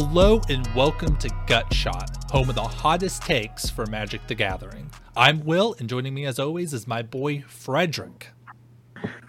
[0.00, 4.88] Hello and welcome to Gut Shot, home of the hottest takes for Magic the Gathering.
[5.16, 8.28] I'm Will, and joining me as always is my boy Frederick.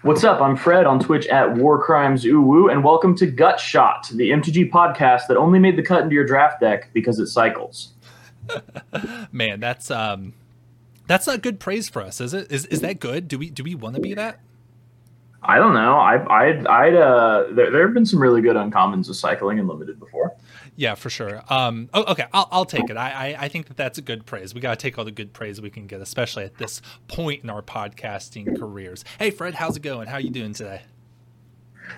[0.02, 0.40] What's up?
[0.40, 4.70] I'm Fred on Twitch at War Crimes Uwu, and welcome to Gut Shot, the MTG
[4.70, 7.94] podcast that only made the cut into your draft deck because it cycles.
[9.32, 10.34] Man, that's um,
[11.08, 12.48] that's not good praise for us, is it?
[12.48, 13.26] Is is that good?
[13.26, 14.38] Do we do we want to be that?
[15.42, 15.96] I don't know.
[15.96, 19.66] I I'd, I'd uh, there, there have been some really good uncommons of cycling and
[19.66, 20.36] limited before.
[20.80, 21.42] Yeah, for sure.
[21.50, 22.96] Um, oh, okay, I'll, I'll take it.
[22.96, 24.54] I, I, I think that that's a good praise.
[24.54, 27.44] We got to take all the good praise we can get, especially at this point
[27.44, 29.04] in our podcasting careers.
[29.18, 30.08] Hey, Fred, how's it going?
[30.08, 30.80] How you doing today?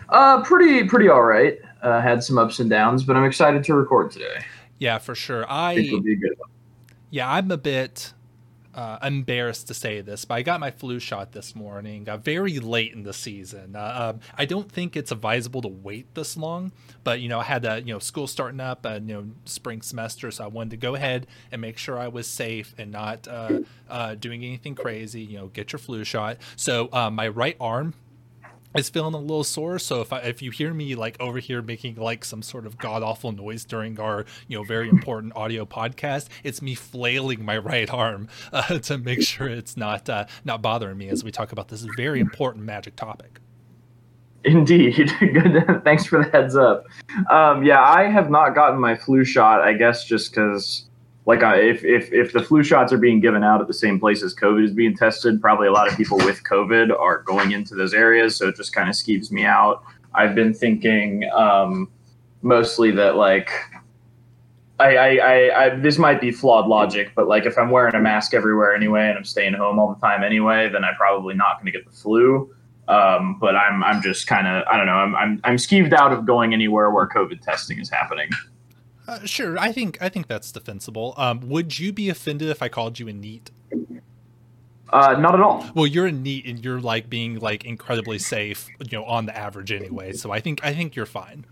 [0.09, 1.61] Uh, pretty pretty all right.
[1.81, 4.45] Uh, had some ups and downs, but I'm excited to record today.
[4.79, 5.47] Yeah, for sure.
[5.49, 5.75] I
[7.11, 8.13] yeah, I'm a bit
[8.75, 12.59] uh, embarrassed to say this, but I got my flu shot this morning, uh, very
[12.59, 13.77] late in the season.
[13.77, 16.73] Uh, um, I don't think it's advisable to wait this long,
[17.05, 20.31] but you know, I had you know school starting up, and you know, spring semester,
[20.31, 23.61] so I wanted to go ahead and make sure I was safe and not uh,
[23.89, 25.23] uh, doing anything crazy.
[25.23, 26.39] You know, get your flu shot.
[26.57, 27.95] So uh, my right arm
[28.77, 29.79] is feeling a little sore.
[29.79, 32.79] So if I, if you hear me like over here making like some sort of
[32.79, 37.59] god awful noise during our you know very important audio podcast, it's me flailing my
[37.59, 41.53] right arm uh, to make sure it's not uh, not bothering me as we talk
[41.53, 43.41] about this very important magic topic.
[44.45, 45.13] Indeed.
[45.21, 45.83] Good.
[45.85, 46.87] Thanks for the heads up.
[47.31, 49.61] Um, yeah, I have not gotten my flu shot.
[49.61, 50.87] I guess just because
[51.25, 54.01] like uh, if, if if the flu shots are being given out at the same
[54.01, 57.53] place as COVID is being tested, probably a lot of people with COVID are going
[57.53, 58.37] into those areas.
[58.37, 59.85] So it just kind of skeeves me out.
[60.15, 61.89] I've been thinking um,
[62.43, 63.51] mostly that like
[64.81, 68.01] I, I, I, I, this might be flawed logic, but like if I'm wearing a
[68.01, 71.57] mask everywhere anyway and I'm staying home all the time anyway, then I'm probably not
[71.57, 72.53] going to get the flu.
[72.89, 76.13] Um, but I'm I'm just kind of I don't know I'm I'm I'm skeeved out
[76.13, 78.29] of going anywhere where COVID testing is happening.
[79.13, 81.13] Uh, sure, I think I think that's defensible.
[81.19, 83.51] Um, would you be offended if I called you a neat?
[84.89, 85.67] Uh, not at all.
[85.75, 89.37] Well, you're a neat, and you're like being like incredibly safe, you know, on the
[89.37, 90.15] average anyway.
[90.15, 91.45] So I think I think you're fine.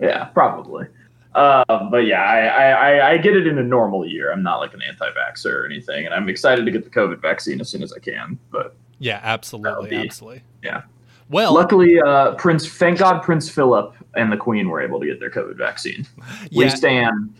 [0.00, 0.86] Yeah, probably.
[1.34, 4.30] Uh, but yeah, I, I, I get it in a normal year.
[4.30, 7.60] I'm not like an anti-vaxxer or anything, and I'm excited to get the COVID vaccine
[7.60, 8.38] as soon as I can.
[8.50, 10.42] But yeah, absolutely, be, absolutely.
[10.62, 10.82] Yeah.
[11.28, 15.18] Well, luckily, uh, Prince, thank God, Prince Philip and the Queen were able to get
[15.18, 16.06] their COVID vaccine.
[16.50, 16.64] Yeah.
[16.64, 17.34] We stand.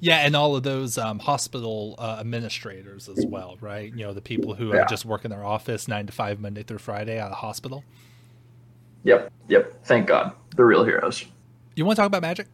[0.00, 3.92] Yeah, and all of those um, hospital uh, administrators as well, right?
[3.92, 4.86] You know, the people who yeah.
[4.88, 7.84] just work in their office nine to five Monday through Friday out of hospital.
[9.04, 9.84] Yep, yep.
[9.84, 11.24] Thank God, the real heroes.
[11.74, 12.46] You want to talk about magic?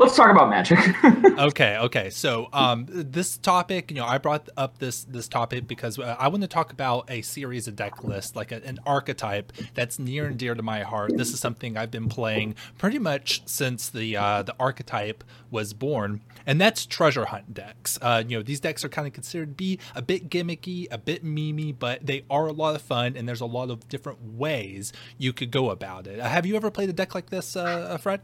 [0.00, 0.78] Let's talk about magic.
[1.38, 2.10] okay, okay.
[2.10, 6.28] So, um, this topic, you know, I brought up this this topic because uh, I
[6.28, 10.26] want to talk about a series of deck lists, like a, an archetype that's near
[10.26, 11.16] and dear to my heart.
[11.16, 16.22] This is something I've been playing pretty much since the uh, the archetype was born,
[16.46, 17.98] and that's treasure hunt decks.
[18.00, 20.98] Uh, you know, these decks are kind of considered to be a bit gimmicky, a
[20.98, 24.22] bit memey, but they are a lot of fun, and there's a lot of different
[24.22, 26.18] ways you could go about it.
[26.18, 28.22] Uh, have you ever played a deck like this, uh, Fred?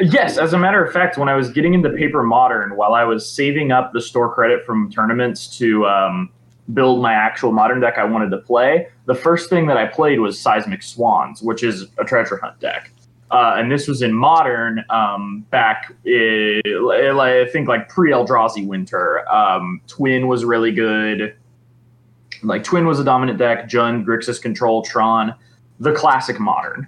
[0.00, 3.04] Yes, as a matter of fact, when I was getting into Paper Modern, while I
[3.04, 6.30] was saving up the store credit from tournaments to um,
[6.72, 10.18] build my actual modern deck I wanted to play, the first thing that I played
[10.20, 12.90] was Seismic Swans, which is a treasure hunt deck.
[13.30, 19.26] Uh, and this was in modern um, back, in, I think like pre Eldrazi Winter.
[19.32, 21.34] Um, Twin was really good.
[22.42, 23.68] Like Twin was a dominant deck.
[23.68, 25.34] Jund, Grixis Control, Tron,
[25.80, 26.86] the classic modern.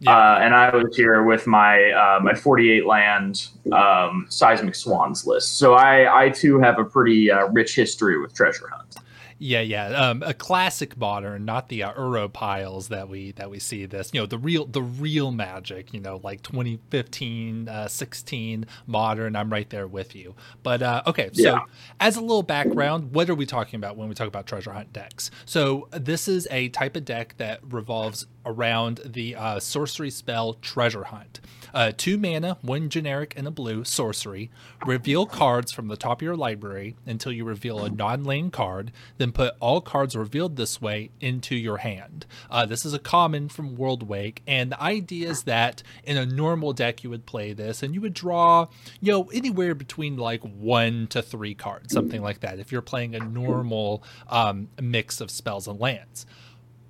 [0.00, 0.16] Yeah.
[0.16, 5.56] Uh, and I was here with my uh, my 48 land um, seismic swans list.
[5.58, 8.96] So I I too have a pretty uh, rich history with treasure hunt.
[9.38, 9.88] Yeah, yeah.
[9.88, 14.10] Um, a classic modern, not the uh, Uro piles that we that we see this.
[14.14, 15.92] You know, the real the real magic.
[15.92, 19.36] You know, like 2015, uh, 16 modern.
[19.36, 20.34] I'm right there with you.
[20.62, 21.60] But uh, okay, so yeah.
[22.00, 24.92] as a little background, what are we talking about when we talk about treasure hunt
[24.92, 25.30] decks?
[25.44, 31.04] So this is a type of deck that revolves around the uh, sorcery spell treasure
[31.04, 31.40] hunt.
[31.74, 34.50] Uh, two mana, one generic, and a blue sorcery.
[34.86, 38.92] Reveal cards from the top of your library until you reveal a non lane card.
[39.18, 42.26] Then put all cards revealed this way into your hand.
[42.50, 46.72] Uh, this is a common from Worldwake, and the idea is that in a normal
[46.72, 48.68] deck you would play this, and you would draw,
[49.00, 52.58] you know, anywhere between like one to three cards, something like that.
[52.58, 56.26] If you're playing a normal um, mix of spells and lands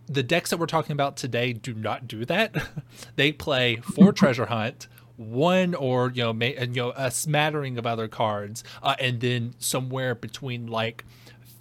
[0.06, 2.55] the decks that we're talking about today do not do that.
[3.17, 7.87] they play for treasure hunt, one or you know, may, you know, a smattering of
[7.87, 11.05] other cards, uh, and then somewhere between like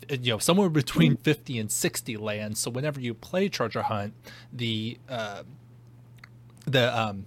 [0.10, 4.14] you know somewhere between 50 and 60 lands so whenever you play treasure hunt
[4.54, 5.42] the uh
[6.68, 7.26] the um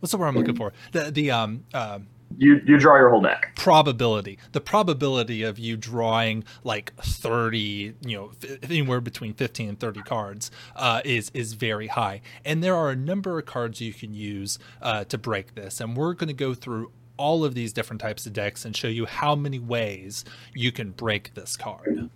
[0.00, 0.72] what's the word I'm looking for?
[0.92, 1.64] The the um.
[1.72, 2.00] Uh,
[2.38, 3.52] you you draw your whole deck.
[3.56, 4.38] Probability.
[4.52, 10.02] The probability of you drawing like 30 you know f- anywhere between 15 and 30
[10.02, 12.20] cards uh, is is very high.
[12.44, 15.80] And there are a number of cards you can use uh, to break this.
[15.80, 18.88] And we're going to go through all of these different types of decks and show
[18.88, 20.24] you how many ways
[20.54, 22.10] you can break this card.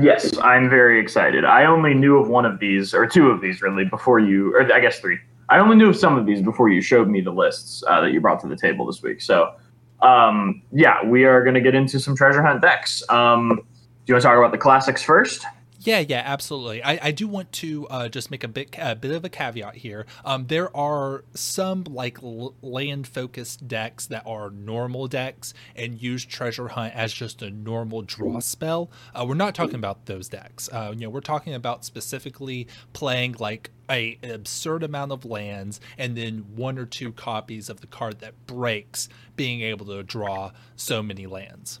[0.00, 1.44] Yes i'm very excited.
[1.44, 4.72] I only knew of one of these or two of these really before you or
[4.72, 5.18] i guess three
[5.50, 8.12] I only knew of some of these before you showed me the lists uh, that
[8.12, 9.20] you brought to the table this week.
[9.20, 9.54] So,
[10.02, 13.02] um, yeah, we are going to get into some treasure hunt decks.
[13.08, 15.44] Um, do you want to talk about the classics first?
[15.80, 16.82] Yeah, yeah, absolutely.
[16.82, 19.76] I, I do want to uh, just make a bit a bit of a caveat
[19.76, 20.06] here.
[20.24, 26.24] Um, there are some like l- land focused decks that are normal decks and use
[26.24, 28.90] treasure hunt as just a normal draw spell.
[29.14, 30.68] Uh, we're not talking about those decks.
[30.72, 35.80] Uh, you know, we're talking about specifically playing like a an absurd amount of lands
[35.96, 40.50] and then one or two copies of the card that breaks, being able to draw
[40.74, 41.78] so many lands.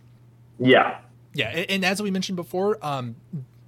[0.60, 1.00] Yeah,
[1.34, 3.16] yeah, and, and as we mentioned before, um,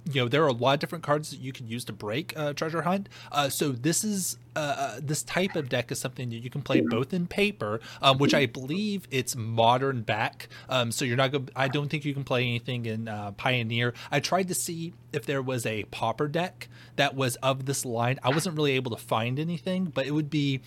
[0.05, 2.33] you know there are a lot of different cards that you can use to break
[2.37, 3.09] uh, treasure hunt.
[3.31, 6.61] Uh, so this is uh, uh, this type of deck is something that you can
[6.61, 10.47] play both in paper um, which i believe it's modern back.
[10.69, 13.93] Um, so you're not going i don't think you can play anything in uh, pioneer.
[14.11, 18.19] I tried to see if there was a Pauper deck that was of this line.
[18.23, 20.61] I wasn't really able to find anything but it would be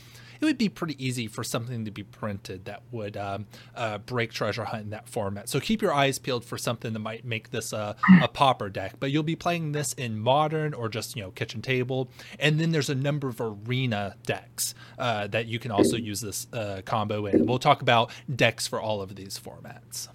[0.45, 4.33] it would be pretty easy for something to be printed that would um, uh, break
[4.33, 5.49] treasure hunt in that format.
[5.49, 8.95] So keep your eyes peeled for something that might make this a, a pauper deck.
[9.01, 12.09] But you'll be playing this in modern or just you know kitchen table,
[12.39, 16.47] and then there's a number of arena decks uh, that you can also use this
[16.53, 17.47] uh, combo in.
[17.47, 20.09] We'll talk about decks for all of these formats.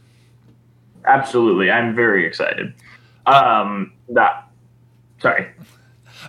[1.06, 2.74] Absolutely, I'm very excited.
[3.26, 4.50] Um, that
[5.22, 5.48] sorry.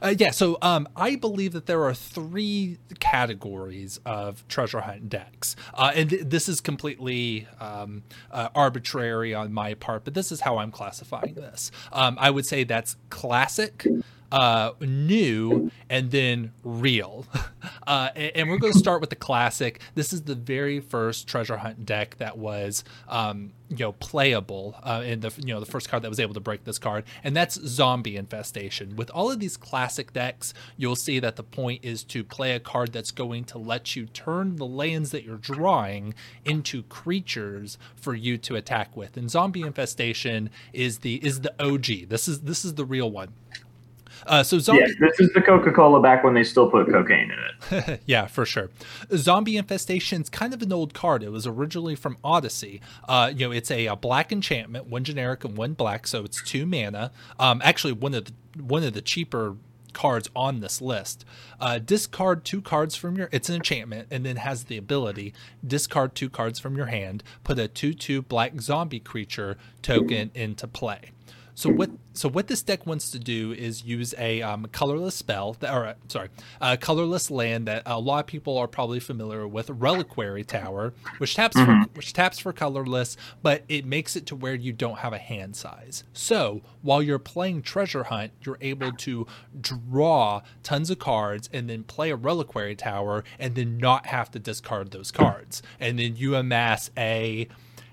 [0.03, 5.57] Uh, yeah, so um, I believe that there are three categories of treasure hunt decks,
[5.75, 10.41] uh, and th- this is completely um, uh, arbitrary on my part, but this is
[10.43, 11.71] how I'm classifying this.
[11.93, 13.87] Um, I would say that's classic,
[14.33, 17.27] uh, new, and then real.
[17.87, 19.81] Uh, and, and, we're going to start with the classic.
[19.95, 25.03] This is the very first treasure hunt deck that was, um, you know, playable uh,
[25.05, 27.37] in the you know the first card that was able to break this card, and
[27.37, 28.97] that's Zombie Infestation.
[28.97, 32.61] With all of these classic decks, you'll see that the point is to play a
[32.61, 38.15] card that's going to let you turn the lands that you're drawing into creatures for
[38.15, 39.17] you to attack with.
[39.17, 42.09] And Zombie Infestation is the is the OG.
[42.09, 43.35] This is this is the real one.
[44.27, 44.83] Uh, so zombie.
[44.87, 48.01] Yes, this is the Coca Cola back when they still put cocaine in it.
[48.07, 48.71] yeah, for sure.
[49.15, 51.23] Zombie Infestation is kind of an old card.
[51.23, 52.81] It was originally from Odyssey.
[53.09, 56.43] Uh, you know, it's a, a, black enchantment, one generic and one black, so it's
[56.43, 57.13] two mana.
[57.39, 58.33] Um, actually, one of the
[58.63, 59.57] one of the cheaper
[59.93, 61.25] cards on this list.
[61.61, 63.29] Uh, discard two cards from your.
[63.33, 65.35] It's an enchantment, and then has the ability
[65.67, 67.23] discard two cards from your hand.
[67.45, 71.11] Put a two-two black zombie creature token into play.
[71.61, 75.57] So what so what this deck wants to do is use a um, colorless spell,
[75.61, 79.47] that, or uh, sorry, a colorless land that a lot of people are probably familiar
[79.47, 81.83] with, Reliquary Tower, which taps mm-hmm.
[81.83, 85.19] for, which taps for colorless, but it makes it to where you don't have a
[85.19, 86.03] hand size.
[86.15, 89.27] So while you're playing Treasure Hunt, you're able to
[89.61, 94.39] draw tons of cards and then play a Reliquary Tower, and then not have to
[94.39, 97.49] discard those cards, and then you amass a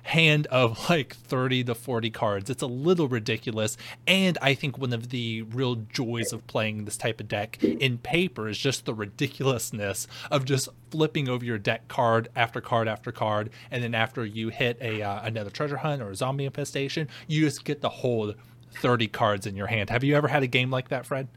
[0.08, 2.50] hand of like 30 to 40 cards.
[2.50, 3.78] It's a little ridiculous.
[4.08, 7.98] And I think one of the real joys of playing this type of deck in
[8.00, 13.12] paper is just the ridiculousness of just flipping over your deck card after card after
[13.12, 13.50] card.
[13.70, 17.42] And then after you hit a uh, another treasure hunt or a zombie infestation, you
[17.42, 18.36] just get to hold
[18.82, 19.90] 30 cards in your hand.
[19.90, 21.28] Have you ever had a game like that, Fred?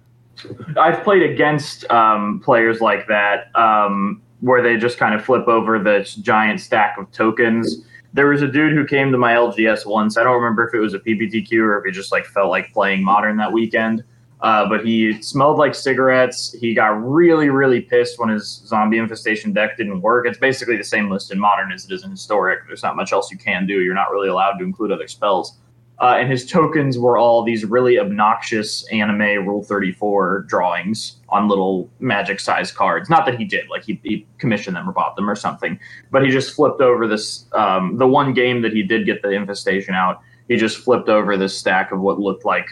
[0.78, 5.78] I've played against um, players like that um, where they just kind of flip over
[5.78, 10.16] this giant stack of tokens there was a dude who came to my LGS once.
[10.16, 12.72] I don't remember if it was a PPTQ or if he just like felt like
[12.72, 14.04] playing modern that weekend.
[14.40, 16.52] Uh, but he smelled like cigarettes.
[16.58, 20.26] He got really, really pissed when his zombie infestation deck didn't work.
[20.26, 22.60] It's basically the same list in modern as it is in historic.
[22.66, 23.80] There's not much else you can do.
[23.82, 25.58] You're not really allowed to include other spells.
[26.00, 31.90] Uh, and his tokens were all these really obnoxious anime Rule 34 drawings on little
[32.00, 33.10] magic size cards.
[33.10, 35.78] Not that he did, like he, he, commissioned them or bought them or something,
[36.10, 37.44] but he just flipped over this.
[37.52, 41.36] Um, the one game that he did get the infestation out, he just flipped over
[41.36, 42.66] this stack of what looked like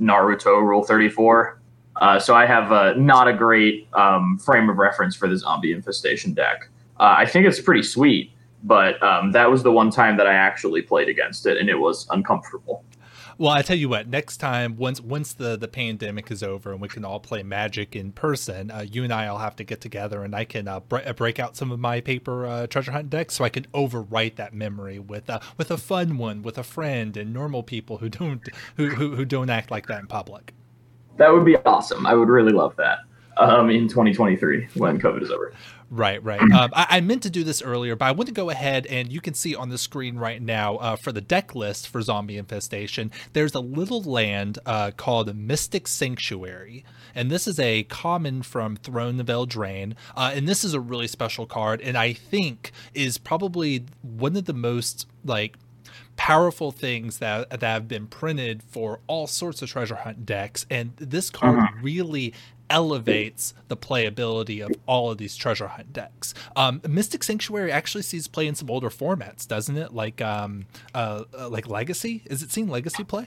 [0.00, 1.60] Naruto Rule 34.
[1.96, 5.72] Uh, so I have uh, not a great um, frame of reference for the zombie
[5.72, 6.70] infestation deck.
[6.98, 8.32] Uh, I think it's pretty sweet
[8.62, 11.78] but um, that was the one time that I actually played against it, and it
[11.78, 12.84] was uncomfortable.
[13.40, 14.06] Well, I tell you what.
[14.06, 17.96] Next time, once once the the pandemic is over and we can all play Magic
[17.96, 20.80] in person, uh, you and I will have to get together, and I can uh,
[20.80, 23.64] bre- uh, break out some of my paper uh, treasure hunt decks, so I can
[23.72, 27.96] overwrite that memory with uh, with a fun one with a friend and normal people
[27.96, 30.52] who don't who, who who don't act like that in public.
[31.16, 32.06] That would be awesome.
[32.06, 32.98] I would really love that
[33.36, 35.52] um, in 2023 when COVID is over.
[35.90, 36.40] Right, right.
[36.60, 39.10] Um, I, I, meant to do this earlier, but I want to go ahead and
[39.12, 42.36] you can see on the screen right now uh, for the deck list for Zombie
[42.36, 46.84] Infestation, there's a little land uh, called Mystic Sanctuary.
[47.14, 49.94] And this is a common from Throne of Eldraine.
[50.16, 54.44] Uh, and this is a really special card, and I think is probably one of
[54.44, 55.56] the most like
[56.16, 60.94] powerful things that that have been printed for all sorts of treasure hunt decks and
[60.98, 61.78] this card uh-huh.
[61.80, 62.34] really
[62.70, 66.32] elevates the playability of all of these treasure hunt decks.
[66.56, 69.92] Um, Mystic Sanctuary actually sees play in some older formats, doesn't it?
[69.92, 72.22] Like um, uh, uh like Legacy.
[72.26, 73.26] Is it seen Legacy play?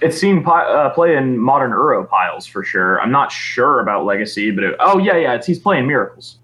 [0.00, 3.00] It's seen uh, play in modern Uro piles for sure.
[3.00, 6.38] I'm not sure about Legacy, but it, oh yeah, yeah, it's he's playing Miracles.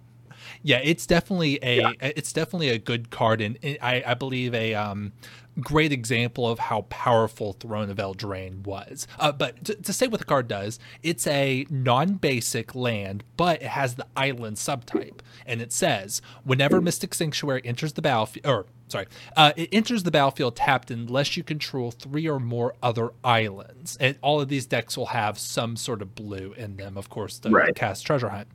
[0.68, 1.92] Yeah, it's definitely a yeah.
[2.02, 5.14] it's definitely a good card, and I, I believe a um,
[5.58, 9.06] great example of how powerful Throne of Eldraine was.
[9.18, 13.68] Uh, but to, to, say what the card does, it's a non-basic land, but it
[13.68, 19.06] has the island subtype, and it says whenever Mystic Sanctuary enters the battlefield, or sorry,
[19.38, 23.96] uh, it enters the battlefield tapped unless you control three or more other islands.
[24.00, 27.38] And all of these decks will have some sort of blue in them, of course,
[27.40, 27.74] to right.
[27.74, 28.48] cast Treasure Hunt.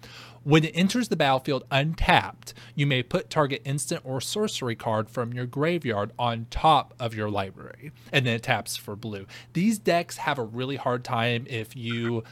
[0.44, 5.32] When it enters the battlefield untapped, you may put target instant or sorcery card from
[5.32, 9.26] your graveyard on top of your library, and then it taps for blue.
[9.54, 12.24] These decks have a really hard time if you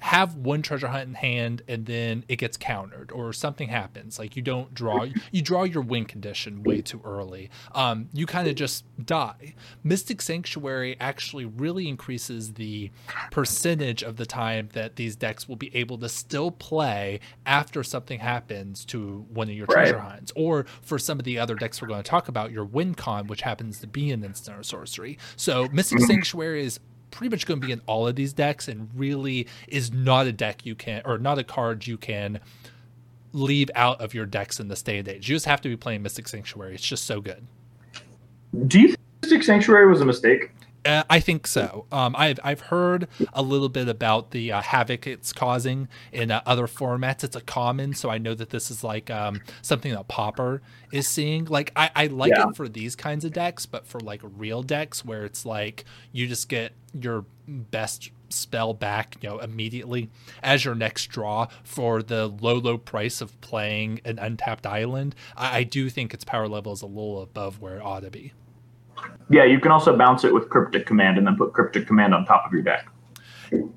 [0.00, 4.18] have one treasure hunt in hand and then it gets countered or something happens.
[4.18, 7.50] Like you don't draw you draw your win condition way too early.
[7.74, 9.54] Um, you kind of just die.
[9.84, 12.90] Mystic sanctuary actually really increases the
[13.30, 18.20] percentage of the time that these decks will be able to still play after something
[18.20, 20.12] happens to one of your treasure right.
[20.12, 20.32] hunts.
[20.34, 23.26] Or for some of the other decks we're going to talk about your win con
[23.26, 25.18] which happens to be an instant or sorcery.
[25.36, 26.06] So mystic mm-hmm.
[26.06, 29.92] sanctuary is pretty much going to be in all of these decks and really is
[29.92, 32.40] not a deck you can or not a card you can
[33.32, 35.28] leave out of your decks in this day and age.
[35.28, 36.74] You just have to be playing Mystic Sanctuary.
[36.74, 37.46] It's just so good.
[38.66, 40.50] Do you think Mystic Sanctuary was a mistake?
[40.84, 41.86] Uh, I think so.
[41.92, 46.40] Um, I've I've heard a little bit about the uh, havoc it's causing in uh,
[46.46, 47.22] other formats.
[47.22, 51.06] It's a common, so I know that this is like um, something that Pauper is
[51.06, 51.44] seeing.
[51.44, 52.48] Like I, I like yeah.
[52.48, 56.26] it for these kinds of decks, but for like real decks where it's like you
[56.26, 60.08] just get your best spell back, you know, immediately
[60.42, 65.14] as your next draw for the low, low price of playing an untapped island.
[65.36, 68.10] I, I do think its power level is a little above where it ought to
[68.10, 68.32] be.
[69.28, 72.24] Yeah, you can also bounce it with Cryptic Command and then put Cryptic Command on
[72.24, 72.88] top of your deck.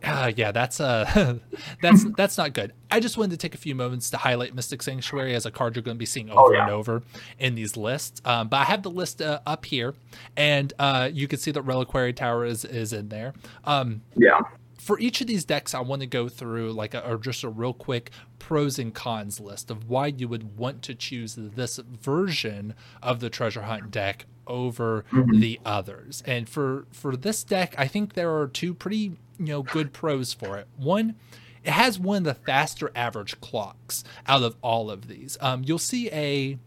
[0.04, 1.40] Uh, yeah, that's uh,
[1.82, 2.74] that's that's not good.
[2.92, 5.76] I just wanted to take a few moments to highlight Mystic Sanctuary as a card
[5.76, 6.64] you're going to be seeing oh, over oh, yeah.
[6.64, 7.04] and over
[7.40, 8.22] in these lists.
[8.26, 9.96] Um, but I have the list uh, up here,
[10.36, 13.34] and uh, you can see that Reliquary Tower is is in there.
[13.64, 14.42] Um, yeah.
[14.78, 17.50] For each of these decks, I want to go through like a, or just a
[17.50, 22.76] real quick pros and cons list of why you would want to choose this version
[23.02, 25.40] of the treasure hunt deck over mm-hmm.
[25.40, 26.24] the others.
[26.26, 30.34] And for for this deck, I think there are two pretty you know good pros
[30.34, 30.68] for it.
[30.78, 31.16] One,
[31.64, 35.38] it has one of the faster average clocks out of all of these.
[35.42, 36.58] Um, you'll see a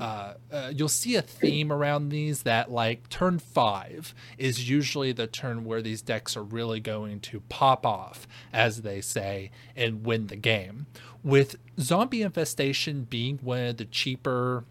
[0.00, 5.26] uh, uh, you'll see a theme around these that like turn five is usually the
[5.26, 10.28] turn where these decks are really going to pop off, as they say, and win
[10.28, 10.86] the game.
[11.22, 14.64] With zombie infestation being one of the cheaper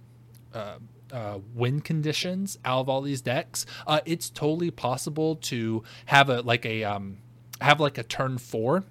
[0.53, 0.77] uh,
[1.13, 6.41] uh, win conditions out of all these decks, uh, it's totally possible to have a
[6.41, 7.20] like a um,
[7.62, 8.84] have like a turn four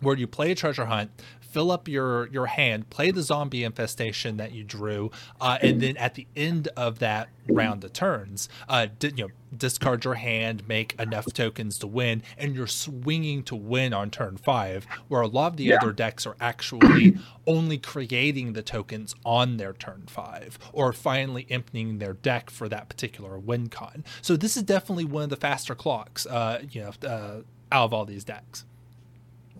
[0.00, 1.10] where you play a treasure hunt,
[1.56, 5.10] fill up your your hand, play the zombie infestation that you drew,
[5.40, 9.30] uh, and then at the end of that round of turns, uh, di- you know,
[9.56, 14.36] discard your hand, make enough tokens to win, and you're swinging to win on turn
[14.36, 14.86] five.
[15.08, 15.76] Where a lot of the yeah.
[15.76, 22.00] other decks are actually only creating the tokens on their turn five, or finally emptying
[22.00, 24.04] their deck for that particular win con.
[24.20, 27.40] So this is definitely one of the faster clocks, uh, you know, uh,
[27.72, 28.66] out of all these decks.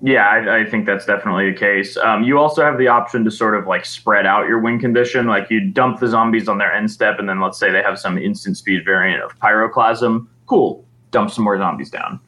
[0.03, 1.97] Yeah, I, I, think that's definitely the case.
[1.97, 5.27] Um, you also have the option to sort of like spread out your win condition.
[5.27, 7.99] Like you dump the zombies on their end step, and then let's say they have
[7.99, 10.27] some instant speed variant of pyroclasm.
[10.47, 12.21] Cool, dump some more zombies down.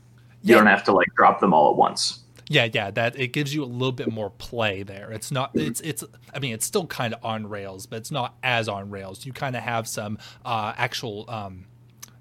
[0.43, 0.57] You yeah.
[0.57, 2.21] don't have to like drop them all at once.
[2.49, 5.13] Yeah, yeah, that it gives you a little bit more play there.
[5.13, 8.37] It's not it's it's I mean, it's still kind of on rails, but it's not
[8.43, 9.27] as on rails.
[9.27, 11.67] You kind of have some uh actual um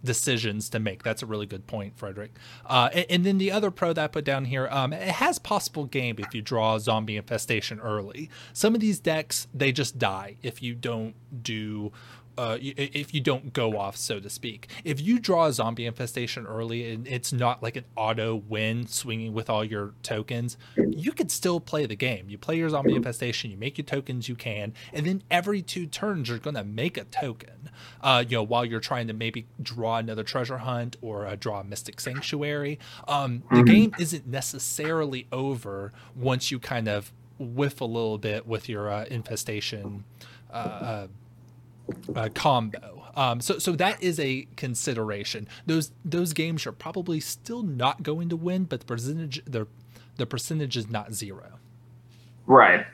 [0.04, 1.04] decisions to make.
[1.04, 2.32] That's a really good point, Frederick.
[2.66, 5.40] Uh, and, and, then the other pro that I put down here, um, it has
[5.40, 8.30] possible game if you draw zombie infestation early.
[8.54, 11.92] Some of these decks they just die if you don't do
[12.38, 14.70] uh, if you don't go off, so to speak.
[14.84, 19.34] If you draw a zombie infestation early and it's not like an auto win swinging
[19.34, 22.30] with all your tokens, you could still play the game.
[22.30, 25.86] You play your zombie infestation, you make your tokens you can, and then every two
[25.86, 27.70] turns you're going to make a token.
[28.02, 31.62] Uh, you know, while you're trying to maybe draw another treasure hunt or uh, draw
[31.62, 32.80] a mystic sanctuary.
[33.08, 33.66] Um, the mm-hmm.
[33.66, 39.06] game isn't necessarily over once you kind of whiff a little bit with your uh,
[39.06, 40.04] infestation.
[40.52, 41.08] Uh, uh,
[42.16, 43.04] uh, combo.
[43.16, 45.48] Um, so so that is a consideration.
[45.66, 49.68] Those those games are probably still not going to win, but the percentage the
[50.18, 51.60] the percentage is not zero.
[52.46, 52.86] Right.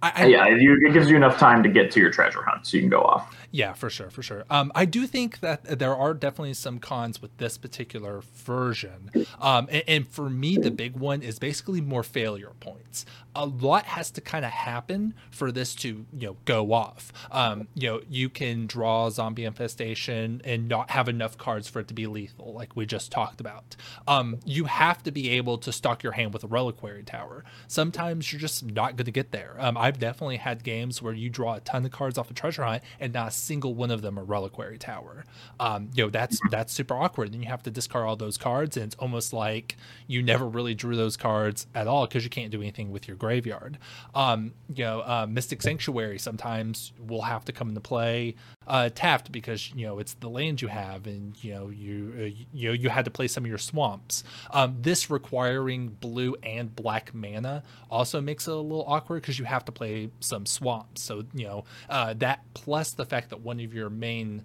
[0.00, 2.76] I, I, yeah, it gives you enough time to get to your treasure hunt, so
[2.76, 3.36] you can go off.
[3.50, 4.44] Yeah, for sure, for sure.
[4.50, 9.10] Um, I do think that there are definitely some cons with this particular version.
[9.40, 13.06] Um, and, and, for me, the big one is basically more failure points.
[13.34, 17.12] A lot has to kind of happen for this to, you know, go off.
[17.30, 21.88] Um, you know, you can draw zombie infestation and not have enough cards for it
[21.88, 23.76] to be lethal, like we just talked about.
[24.06, 27.44] Um, you have to be able to stock your hand with a reliquary tower.
[27.66, 29.56] Sometimes you're just not going to get there.
[29.58, 32.64] Um, I've definitely had games where you draw a ton of cards off a treasure
[32.64, 35.24] hunt and not single one of them a reliquary tower.
[35.60, 37.32] Um, you know that's that's super awkward.
[37.32, 39.76] Then you have to discard all those cards, and it's almost like
[40.06, 43.16] you never really drew those cards at all because you can't do anything with your
[43.16, 43.78] graveyard.
[44.14, 48.34] Um, you know, uh, Mystic Sanctuary sometimes will have to come into play
[48.68, 52.44] uh, tapped because you know it's the land you have, and you know you uh,
[52.52, 54.22] you know you had to play some of your swamps.
[54.50, 59.46] Um, this requiring blue and black mana also makes it a little awkward because you
[59.46, 61.02] have to play some swamps.
[61.02, 64.42] So you know uh, that plus the fact that one of your main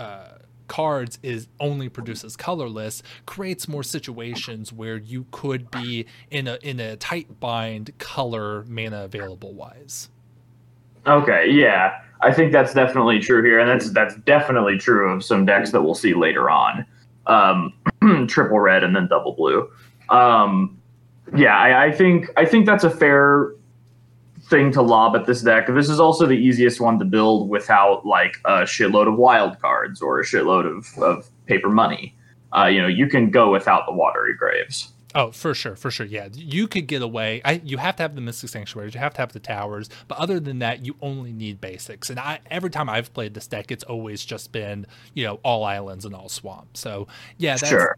[0.00, 6.58] uh, cards is only produces colorless creates more situations where you could be in a
[6.62, 10.10] in a tight bind color mana available wise.
[11.06, 12.00] Okay, yeah.
[12.20, 15.82] I think that's definitely true here, and that's that's definitely true of some decks that
[15.82, 16.84] we'll see later on.
[17.26, 17.72] Um,
[18.28, 19.70] triple red and then double blue.
[20.08, 20.78] Um,
[21.36, 23.52] yeah, I, I, think I think that's a fair
[24.48, 25.66] thing to lob at this deck.
[25.68, 30.00] This is also the easiest one to build without like a shitload of wild cards
[30.00, 32.16] or a shitload of, of paper money.
[32.56, 34.92] Uh, you know, you can go without the watery graves.
[35.14, 36.06] Oh, for sure, for sure.
[36.06, 37.40] Yeah, you could get away.
[37.44, 40.18] I, you have to have the Mystic Sanctuaries, you have to have the towers, but
[40.18, 42.10] other than that, you only need basics.
[42.10, 45.64] And I, every time I've played this deck, it's always just been you know all
[45.64, 46.80] islands and all swamps.
[46.80, 47.08] So
[47.38, 47.96] yeah, that's, sure.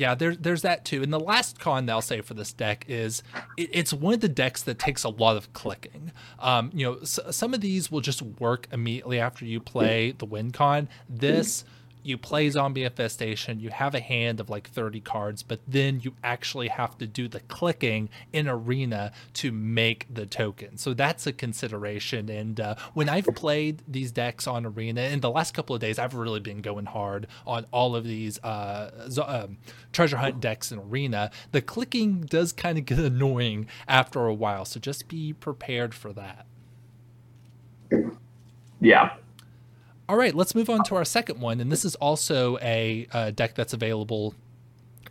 [0.00, 1.02] Yeah, there's there's that too.
[1.02, 3.22] And the last con that I'll say for this deck is
[3.58, 6.10] it, it's one of the decks that takes a lot of clicking.
[6.38, 10.24] Um, you know, s- some of these will just work immediately after you play the
[10.24, 10.88] win con.
[11.08, 11.64] This
[12.02, 16.14] you play zombie infestation you have a hand of like 30 cards but then you
[16.22, 20.76] actually have to do the clicking in arena to make the token.
[20.76, 25.30] So that's a consideration and uh, when i've played these decks on arena in the
[25.30, 29.58] last couple of days i've really been going hard on all of these uh, um,
[29.92, 31.30] treasure hunt decks in arena.
[31.52, 36.12] The clicking does kind of get annoying after a while so just be prepared for
[36.12, 36.46] that.
[38.80, 39.14] Yeah
[40.10, 43.30] all right, let's move on to our second one, and this is also a, a
[43.30, 44.34] deck that's available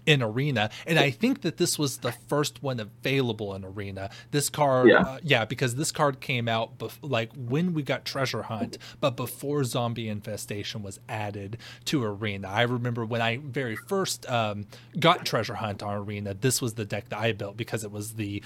[0.06, 4.10] in Arena, and I think that this was the first one available in Arena.
[4.32, 8.04] This card, yeah, uh, yeah because this card came out bef- like when we got
[8.04, 12.50] Treasure Hunt, but before Zombie Infestation was added to Arena.
[12.50, 14.66] I remember when I very first um,
[15.00, 18.16] got Treasure Hunt on Arena, this was the deck that I built because it was
[18.16, 18.44] the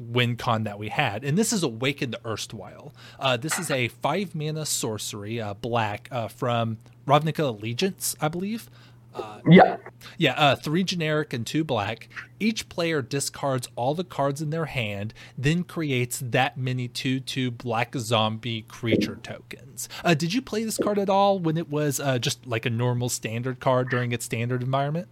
[0.00, 1.24] win con that we had.
[1.24, 2.92] And this is Awaken the Erstwhile.
[3.18, 8.70] Uh, this is a five mana sorcery, uh, black, uh, from Ravnica Allegiance, I believe.
[9.12, 9.76] Uh, yeah.
[10.18, 12.08] Yeah, uh, three generic and two black.
[12.38, 17.50] Each player discards all the cards in their hand, then creates that many 2 2
[17.50, 19.88] black zombie creature tokens.
[20.04, 23.08] Uh, did you play this card at all when it was just like a normal
[23.08, 25.08] standard card during its standard environment?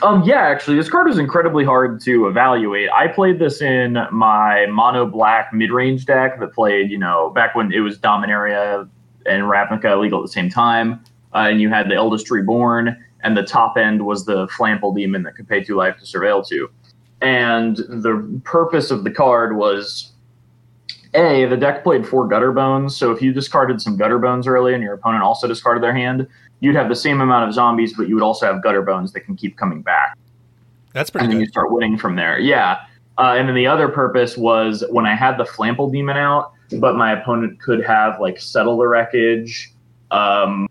[0.00, 2.88] Um, yeah, actually, this card was incredibly hard to evaluate.
[2.90, 7.56] I played this in my mono black mid range deck that played, you know, back
[7.56, 8.88] when it was Dominaria
[9.26, 11.04] and Ravnica legal at the same time.
[11.34, 15.24] Uh, and you had the Eldest Reborn, and the top end was the Flample Demon
[15.24, 16.70] that could pay two life to surveil two.
[17.20, 20.12] And the purpose of the card was
[21.14, 24.94] A, the deck played four Gutterbones, so if you discarded some Gutterbones early and your
[24.94, 26.28] opponent also discarded their hand,
[26.60, 29.36] you'd have the same amount of zombies, but you would also have gutterbones that can
[29.36, 30.16] keep coming back.
[30.92, 31.26] That's pretty.
[31.26, 31.32] Good.
[31.32, 32.38] And then you start winning from there.
[32.38, 32.80] Yeah.
[33.18, 36.96] Uh, and then the other purpose was when I had the Flample Demon out, but
[36.96, 39.72] my opponent could have like Settle the Wreckage,
[40.10, 40.68] um,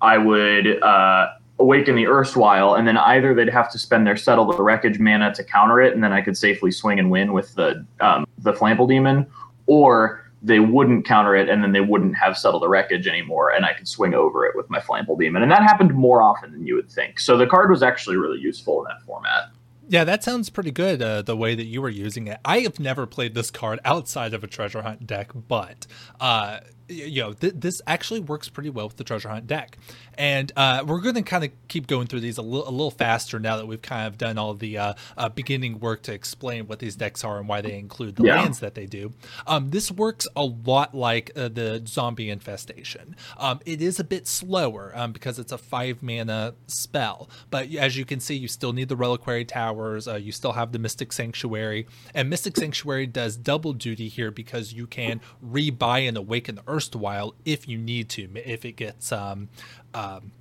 [0.00, 4.44] I would uh, awaken the erstwhile, and then either they'd have to spend their settle
[4.44, 7.54] the wreckage mana to counter it, and then I could safely swing and win with
[7.54, 9.26] the um, the flample demon,
[9.66, 13.64] or they wouldn't counter it, and then they wouldn't have settle the wreckage anymore, and
[13.64, 16.66] I could swing over it with my flample demon, and that happened more often than
[16.66, 17.20] you would think.
[17.20, 19.50] So the card was actually really useful in that format.
[19.88, 21.02] Yeah, that sounds pretty good.
[21.02, 24.32] Uh, the way that you were using it, I have never played this card outside
[24.32, 25.86] of a treasure hunt deck, but
[26.20, 29.78] uh, you know th- this actually works pretty well with the treasure hunt deck
[30.22, 33.56] and uh, we're going to kind of keep going through these a little faster now
[33.56, 36.94] that we've kind of done all the uh, uh, beginning work to explain what these
[36.94, 38.36] decks are and why they include the yeah.
[38.36, 39.12] lands that they do.
[39.48, 43.16] Um, this works a lot like uh, the zombie infestation.
[43.36, 47.28] Um, it is a bit slower um, because it's a five mana spell.
[47.50, 50.70] But as you can see you still need the reliquary towers uh, you still have
[50.70, 51.88] the mystic sanctuary.
[52.14, 57.34] And mystic sanctuary does double duty here because you can rebuy and awaken the erstwhile
[57.44, 59.48] if you need to if it gets um,
[59.94, 60.32] um,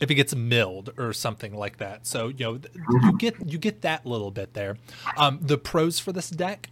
[0.00, 2.06] if it gets milled or something like that.
[2.06, 2.60] So you know
[3.02, 4.76] you get you get that little bit there.
[5.16, 6.70] Um, the pros for this deck,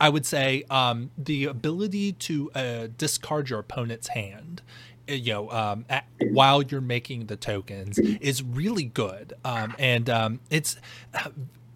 [0.00, 4.62] I would say, um, the ability to uh, discard your opponent's hand.
[5.08, 10.08] Uh, you know, um, at, while you're making the tokens is really good, um, and
[10.08, 10.76] um, it's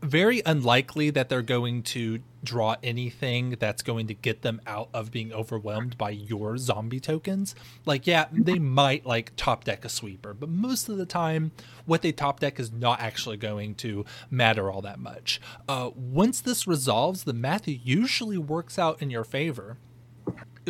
[0.07, 5.11] very unlikely that they're going to draw anything that's going to get them out of
[5.11, 7.55] being overwhelmed by your zombie tokens.
[7.85, 11.53] Like, yeah, they might like top deck a sweeper, but most of the time,
[11.85, 15.41] what they top deck is not actually going to matter all that much.
[15.69, 19.77] Uh, once this resolves, the math usually works out in your favor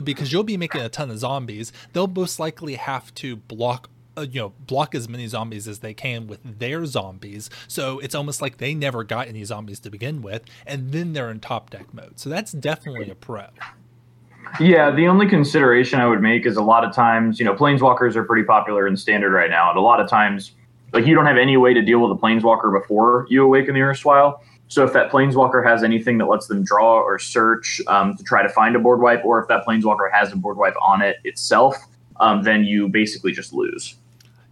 [0.03, 1.73] because you'll be making a ton of zombies.
[1.93, 5.95] They'll most likely have to block uh, you know block as many zombies as they
[5.95, 7.51] can with their zombies.
[7.69, 11.31] So it's almost like they never got any zombies to begin with and then they're
[11.31, 12.19] in top deck mode.
[12.19, 13.47] So that's definitely a pro.
[14.61, 18.15] Yeah the only consideration i would make is a lot of times you know planeswalkers
[18.15, 20.53] are pretty popular in standard right now and a lot of times
[20.93, 23.81] like you don't have any way to deal with a planeswalker before you awaken the
[23.81, 24.43] erstwhile.
[24.69, 28.43] So if that planeswalker has anything that lets them draw or search um, to try
[28.43, 31.17] to find a board wipe or if that planeswalker has a board wipe on it
[31.25, 31.77] itself
[32.19, 33.97] um, then you basically just lose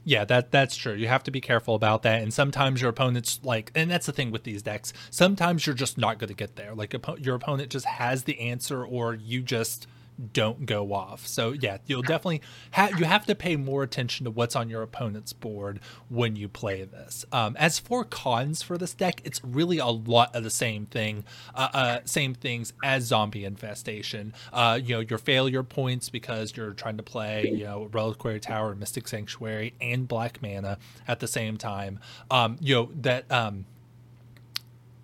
[0.05, 0.95] yeah, that that's true.
[0.95, 2.23] You have to be careful about that.
[2.23, 4.93] And sometimes your opponent's like, and that's the thing with these decks.
[5.11, 6.75] Sometimes you're just not going to get there.
[6.75, 9.87] Like your opponent just has the answer, or you just
[10.33, 11.27] don't go off.
[11.27, 14.83] So yeah, you'll definitely have you have to pay more attention to what's on your
[14.83, 17.25] opponent's board when you play this.
[17.33, 21.25] Um, as for cons for this deck, it's really a lot of the same thing,
[21.55, 24.35] uh, uh, same things as Zombie Infestation.
[24.53, 28.75] Uh, you know, your failure points because you're trying to play you know Reliquary Tower,
[28.75, 31.99] Mystic Sanctuary, and Black Mana at the same time.
[32.31, 33.67] Um, you know that um,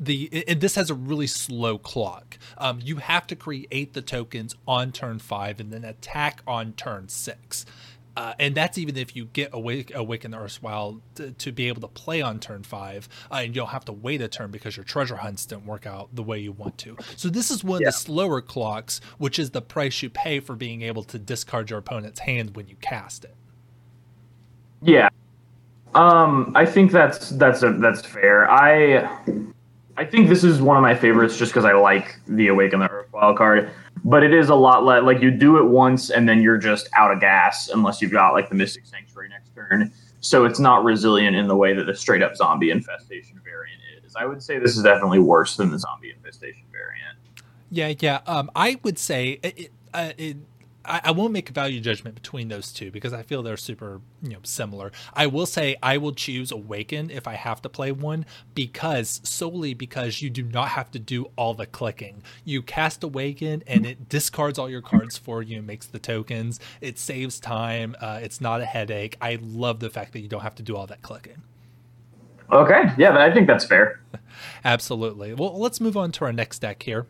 [0.01, 2.39] the and this has a really slow clock.
[2.59, 7.09] Um, you have to create the tokens on turn five and then attack on turn
[7.09, 7.67] six.
[8.17, 11.81] Uh, and that's even if you get awake, awaken the erstwhile to, to be able
[11.81, 14.83] to play on turn five, uh, and you'll have to wait a turn because your
[14.85, 16.97] treasure hunts didn't work out the way you want to.
[17.17, 17.89] So this is one yeah.
[17.89, 21.71] of the slower clocks, which is the price you pay for being able to discard
[21.71, 23.37] your opponent's hand when you cast it.
[24.83, 25.09] Yeah,
[25.95, 28.51] um, I think that's that's a, that's fair.
[28.51, 29.09] I
[30.01, 32.91] I think this is one of my favorites just because I like the Awaken the
[32.91, 33.71] Erstwhile card.
[34.03, 36.89] But it is a lot like like you do it once and then you're just
[36.97, 39.93] out of gas unless you've got like the Mystic Sanctuary next turn.
[40.23, 44.17] So it's not resilient in the way that the straight up zombie infestation variant is.
[44.17, 47.19] I would say this is definitely worse than the zombie infestation variant.
[47.71, 48.21] Yeah, yeah.
[48.27, 50.39] Um, I would say it, uh, it,
[50.91, 54.01] I, I, won't make a value judgment between those two because I feel they're super,
[54.23, 54.93] you know, similar.
[55.15, 59.73] I will say I will choose Awaken if I have to play one because solely
[59.75, 62.23] because you do not have to do all the clicking.
[62.45, 66.59] You cast Awaken and it discards all your cards for you and makes the tokens.
[66.81, 67.95] It saves time.
[68.01, 69.17] Uh, it's not a headache.
[69.21, 71.43] I love the fact that you don't have to do all that clicking.
[72.53, 74.01] Okay, yeah, I think that's fair.
[74.65, 75.35] Absolutely.
[75.35, 77.07] Well, let's move on to our next deck here.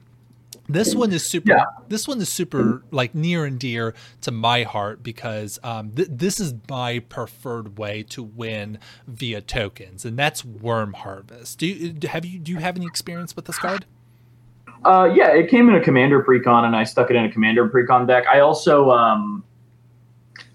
[0.72, 1.52] This one is super.
[1.52, 1.64] Yeah.
[1.88, 6.40] This one is super like near and dear to my heart because um, th- this
[6.40, 11.59] is my preferred way to win via tokens, and that's Worm Harvest.
[11.59, 13.85] Do you have you do you have any experience with this card?
[14.85, 17.68] Uh, yeah, it came in a Commander Precon, and I stuck it in a Commander
[17.68, 18.24] Precon deck.
[18.26, 19.44] I also, um,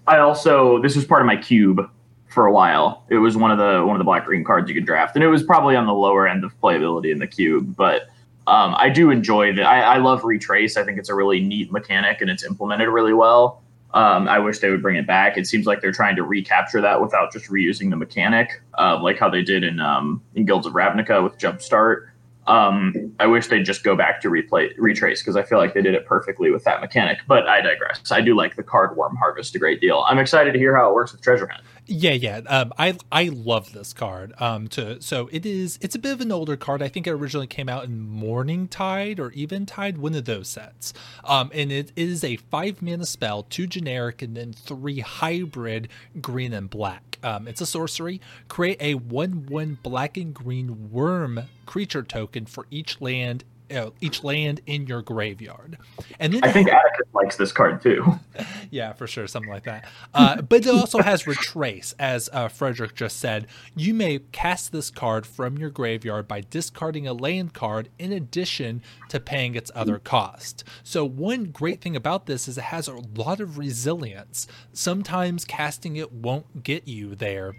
[0.06, 1.88] I also this was part of my cube
[2.26, 3.04] for a while.
[3.08, 5.22] It was one of the one of the black green cards you could draft, and
[5.22, 8.08] it was probably on the lower end of playability in the cube, but
[8.46, 9.66] um, I do enjoy that.
[9.66, 10.76] I, I, love retrace.
[10.76, 13.62] I think it's a really neat mechanic and it's implemented really well.
[13.92, 15.36] Um, I wish they would bring it back.
[15.36, 19.18] It seems like they're trying to recapture that without just reusing the mechanic, uh, like
[19.18, 22.08] how they did in um, in Guilds of Ravnica with Jumpstart.
[22.46, 25.82] Um, I wish they'd just go back to replay retrace because I feel like they
[25.82, 27.18] did it perfectly with that mechanic.
[27.26, 28.12] But I digress.
[28.12, 30.04] I do like the card Worm Harvest a great deal.
[30.06, 31.64] I'm excited to hear how it works with Treasure Hunt.
[31.88, 32.40] Yeah, yeah.
[32.48, 34.34] Um, I I love this card.
[34.40, 35.78] Um, to so it is.
[35.80, 36.82] It's a bit of an older card.
[36.82, 40.92] I think it originally came out in Morningtide or Eventide, one of those sets.
[41.24, 45.88] Um, and it is a five mana spell, two generic, and then three hybrid,
[46.20, 47.18] green and black.
[47.22, 48.20] Um, it's a sorcery.
[48.48, 54.60] Create a one-one black and green worm creature token for each land uh, each land
[54.66, 55.78] in your graveyard.
[56.18, 58.18] And then I think Atticus likes this card too.
[58.70, 59.86] yeah, for sure, something like that.
[60.14, 63.46] Uh, but it also has retrace, as uh, Frederick just said.
[63.74, 68.82] You may cast this card from your graveyard by discarding a land card in addition
[69.08, 70.64] to paying its other cost.
[70.82, 74.46] So one great thing about this is it has a lot of resilience.
[74.72, 77.54] Sometimes casting it won't get you there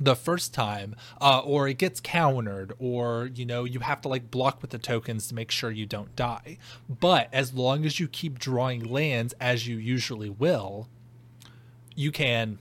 [0.00, 4.30] the first time uh, or it gets countered or you know you have to like
[4.30, 6.58] block with the tokens to make sure you don't die.
[6.88, 10.88] But as long as you keep drawing lands as you usually will
[11.94, 12.58] you can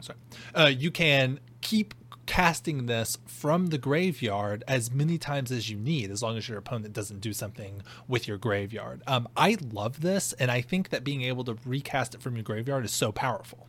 [0.00, 0.18] sorry
[0.54, 1.94] uh, you can keep
[2.26, 6.56] casting this from the graveyard as many times as you need as long as your
[6.56, 9.02] opponent doesn't do something with your graveyard.
[9.06, 12.44] Um, i love this and i think that being able to recast it from your
[12.44, 13.68] graveyard is so powerful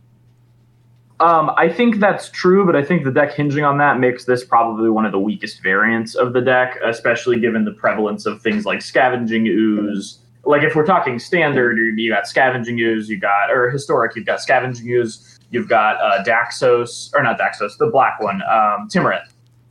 [1.20, 4.44] um, I think that's true, but I think the deck hinging on that makes this
[4.44, 8.66] probably one of the weakest variants of the deck, especially given the prevalence of things
[8.66, 10.18] like Scavenging Ooze.
[10.44, 14.40] Like if we're talking standard, you got Scavenging Ooze, you got or historic, you've got
[14.40, 18.88] Scavenging Ooze, you've got uh, Daxos or not Daxos, the black one, um.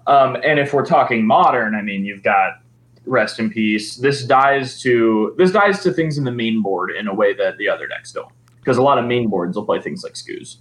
[0.08, 2.60] Um, and if we're talking modern, I mean, you've got
[3.06, 3.98] Rest in Peace.
[3.98, 7.58] This dies to this dies to things in the main board in a way that
[7.58, 10.58] the other decks don't, because a lot of main boards will play things like Scooze.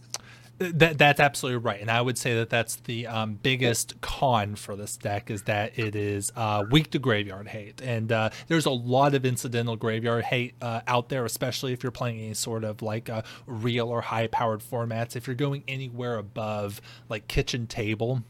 [0.58, 4.76] That that's absolutely right, and I would say that that's the um, biggest con for
[4.76, 8.70] this deck is that it is uh, weak to graveyard hate, and uh, there's a
[8.70, 12.80] lot of incidental graveyard hate uh, out there, especially if you're playing any sort of
[12.80, 15.16] like uh, real or high powered formats.
[15.16, 18.22] If you're going anywhere above like kitchen table,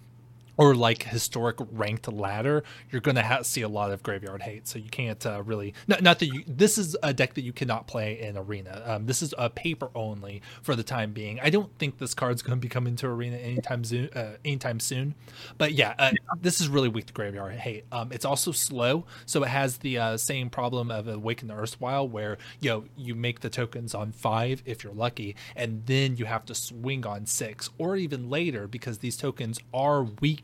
[0.57, 4.69] or like historic ranked ladder, you're going to ha- see a lot of graveyard hate.
[4.69, 6.43] So you can't uh, really not, not that you.
[6.47, 8.83] This is a deck that you cannot play in arena.
[8.85, 11.41] Um, this is a paper only for the time being.
[11.41, 14.11] I don't think this card's going to be coming to arena anytime soon.
[14.11, 15.15] Uh, anytime soon,
[15.59, 16.11] but yeah, uh,
[16.41, 17.85] this is really weak to graveyard hate.
[17.93, 22.09] Um, it's also slow, so it has the uh, same problem of Awaken the Erstwhile,
[22.09, 26.27] where you know you make the tokens on five if you're lucky, and then you
[26.27, 30.43] have to swing on six or even later because these tokens are weak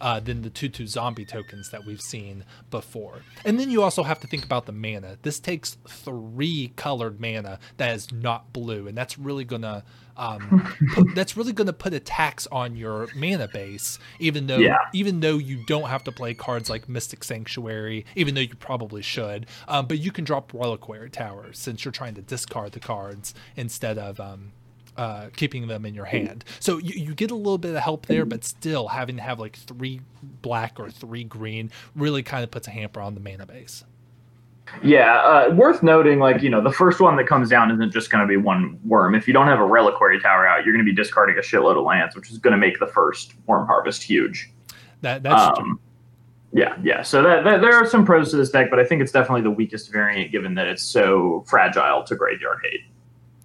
[0.00, 3.22] uh, than the 2 2 zombie tokens that we've seen before.
[3.44, 5.18] And then you also have to think about the mana.
[5.22, 9.82] This takes three colored mana that is not blue, and that's really going to.
[10.16, 14.58] Um, put, that's really going to put a tax on your mana base, even though
[14.58, 14.76] yeah.
[14.92, 19.00] even though you don't have to play cards like Mystic Sanctuary, even though you probably
[19.00, 19.46] should.
[19.66, 23.96] Um, but you can drop Reliquary Tower since you're trying to discard the cards instead
[23.96, 24.52] of um,
[24.96, 26.44] uh, keeping them in your hand.
[26.58, 29.38] So you, you get a little bit of help there, but still having to have
[29.38, 30.00] like three
[30.42, 33.84] black or three green really kind of puts a hamper on the mana base.
[34.82, 38.10] Yeah, uh, worth noting, like, you know, the first one that comes down isn't just
[38.10, 39.16] going to be one worm.
[39.16, 41.76] If you don't have a reliquary tower out, you're going to be discarding a shitload
[41.76, 44.50] of lands, which is going to make the first worm harvest huge.
[45.00, 45.80] That That's um, true.
[46.52, 47.02] Yeah, yeah.
[47.02, 49.42] So that, that, there are some pros to this deck, but I think it's definitely
[49.42, 52.80] the weakest variant given that it's so fragile to graveyard hate.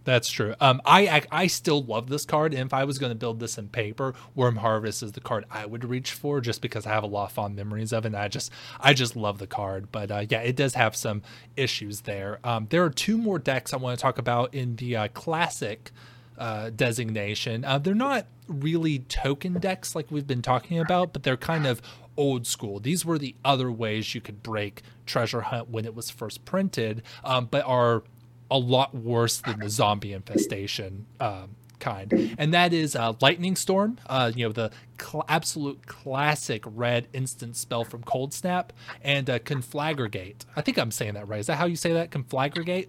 [0.05, 0.53] That's true.
[0.61, 3.39] Um, I, I, I still love this card, and if I was going to build
[3.39, 6.91] this in paper, Worm Harvest is the card I would reach for, just because I
[6.91, 8.09] have a lot of fond memories of it.
[8.09, 11.23] And I just I just love the card, but uh, yeah, it does have some
[11.57, 12.39] issues there.
[12.43, 15.91] Um, there are two more decks I want to talk about in the uh, classic
[16.37, 17.65] uh, designation.
[17.65, 21.81] Uh, they're not really token decks like we've been talking about, but they're kind of
[22.17, 22.79] old school.
[22.79, 27.01] These were the other ways you could break Treasure Hunt when it was first printed,
[27.23, 28.03] um, but are
[28.49, 33.97] a lot worse than the zombie infestation um, kind, and that is uh, Lightning Storm.
[34.07, 38.69] Uh, you know the cl- absolute classic red instant spell from Coldsnap,
[39.03, 40.45] and uh, Conflagrate.
[40.55, 41.39] I think I'm saying that right.
[41.39, 42.11] Is that how you say that?
[42.11, 42.87] Conflagrate.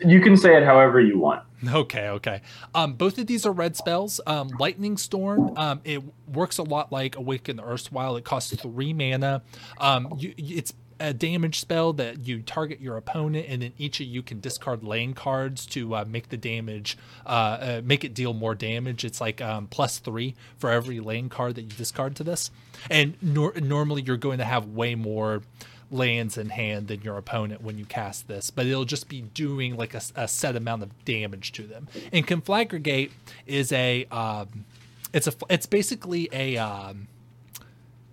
[0.00, 1.42] You can say it however you want.
[1.66, 2.42] Okay, okay.
[2.74, 4.20] Um, both of these are red spells.
[4.26, 8.16] Um, Lightning Storm, um, it works a lot like Awaken the Erstwhile.
[8.16, 9.42] It costs three mana.
[9.78, 14.06] Um, you, it's a damage spell that you target your opponent, and then each of
[14.06, 18.32] you can discard lane cards to uh, make the damage, uh, uh, make it deal
[18.32, 19.04] more damage.
[19.04, 22.50] It's like um, plus three for every lane card that you discard to this,
[22.90, 25.42] and nor- normally you're going to have way more
[25.90, 29.76] lands in hand than your opponent when you cast this, but it'll just be doing
[29.76, 31.88] like a, a set amount of damage to them.
[32.12, 33.10] And Conflagrate
[33.46, 34.64] is a, um,
[35.12, 36.56] it's a, it's basically a.
[36.56, 37.08] Um,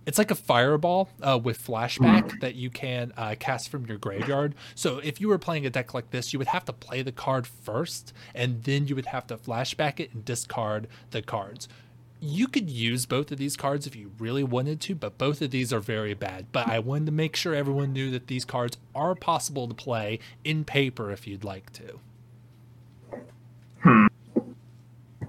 [0.06, 4.54] it's like a fireball uh, with flashback that you can uh, cast from your graveyard.
[4.74, 7.12] So if you were playing a deck like this, you would have to play the
[7.12, 11.68] card first, and then you would have to flashback it and discard the cards.
[12.20, 15.50] You could use both of these cards if you really wanted to, but both of
[15.50, 16.46] these are very bad.
[16.52, 20.20] But I wanted to make sure everyone knew that these cards are possible to play
[20.44, 21.98] in paper if you'd like to.
[23.82, 24.06] Hmm.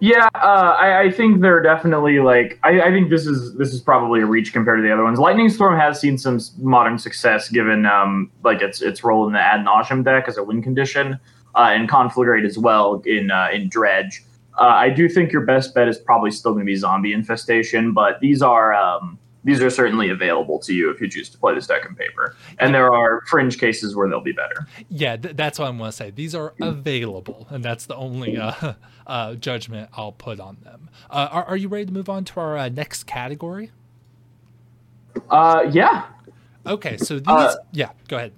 [0.04, 2.60] Yeah, uh, I, I, think they're definitely like.
[2.62, 5.18] I, I, think this is this is probably a reach compared to the other ones.
[5.18, 9.40] Lightning Storm has seen some modern success given um, like its its role in the
[9.40, 11.18] ad nauseam deck as a win condition,
[11.56, 14.26] uh, and Conflagrate as well in uh, in Dredge.
[14.60, 17.94] Uh, I do think your best bet is probably still going to be Zombie Infestation,
[17.94, 21.54] but these are um, these are certainly available to you if you choose to play
[21.54, 22.36] this deck in paper.
[22.60, 24.68] And there are fringe cases where they'll be better.
[24.90, 26.12] Yeah, th- that's what I'm going to say.
[26.12, 28.74] These are available, and that's the only uh,
[29.08, 30.90] uh, judgment I'll put on them.
[31.10, 33.72] Uh, are, are, you ready to move on to our uh, next category?
[35.30, 36.06] Uh, yeah.
[36.66, 37.28] Okay, so these.
[37.28, 38.34] Uh, yeah, go ahead.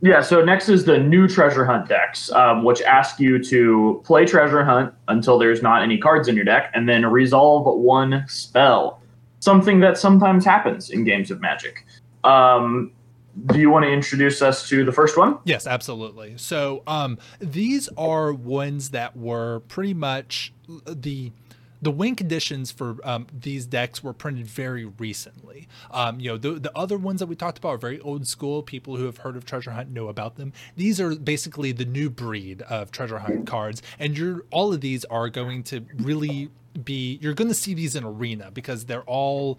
[0.00, 4.26] Yeah, so next is the new treasure hunt decks, um, which ask you to play
[4.26, 8.97] treasure hunt until there's not any cards in your deck, and then resolve one spell
[9.40, 11.84] something that sometimes happens in games of Magic.
[12.24, 12.92] Um,
[13.46, 15.38] do you want to introduce us to the first one?
[15.44, 16.34] Yes, absolutely.
[16.36, 20.52] So um, these are ones that were pretty much
[20.86, 21.32] the
[21.80, 25.68] the win conditions for um, these decks were printed very recently.
[25.92, 28.62] Um, you know, the, the other ones that we talked about are very old school.
[28.64, 30.52] People who have heard of Treasure Hunt know about them.
[30.76, 35.04] These are basically the new breed of Treasure Hunt cards, and you're all of these
[35.04, 36.50] are going to really
[36.84, 39.58] be you're going to see these in arena because they're all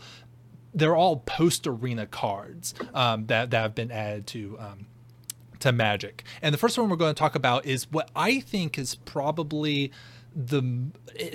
[0.74, 4.86] they're all post arena cards um, that that have been added to um,
[5.60, 6.24] to Magic.
[6.42, 9.92] And the first one we're going to talk about is what I think is probably
[10.36, 10.62] the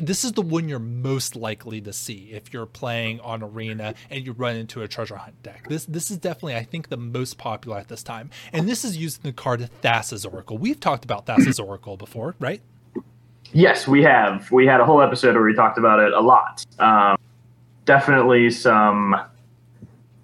[0.01, 4.25] this is the one you're most likely to see if you're playing on arena and
[4.25, 5.68] you run into a treasure hunt deck.
[5.68, 8.31] This this is definitely I think the most popular at this time.
[8.53, 10.59] And this is using the card Thassa's Oracle.
[10.59, 12.62] We've talked about Thassa's Oracle before, right?
[13.52, 14.50] Yes, we have.
[14.50, 16.64] We had a whole episode where we talked about it a lot.
[16.78, 17.16] Um,
[17.85, 19.14] definitely some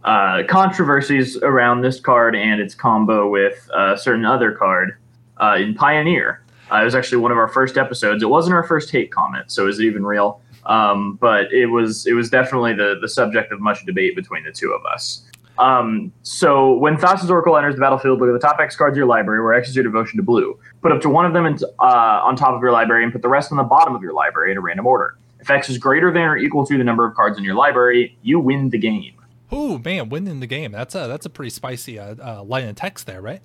[0.05, 4.97] uh, controversies around this card and its combo with a certain other card
[5.41, 6.43] uh, in Pioneer.
[6.73, 8.23] Uh, it was actually one of our first episodes.
[8.23, 10.41] It wasn't our first hate comment, so is it even real?
[10.67, 14.53] Um, but it was it was definitely the the subject of much debate between the
[14.53, 15.27] two of us.
[15.59, 18.97] Um, so when Thassa's Oracle enters the battlefield, look at the top X cards of
[18.99, 20.59] your library, where X is your devotion to blue.
[20.83, 23.23] Put up to one of them into, uh, on top of your library, and put
[23.23, 25.17] the rest on the bottom of your library in a random order.
[25.41, 28.17] If X is greater than or equal to the number of cards in your library,
[28.23, 29.15] you win the game.
[29.53, 30.73] Oh man, winning the game.
[30.73, 33.43] That's a that's a pretty spicy uh, uh, line of text there, right?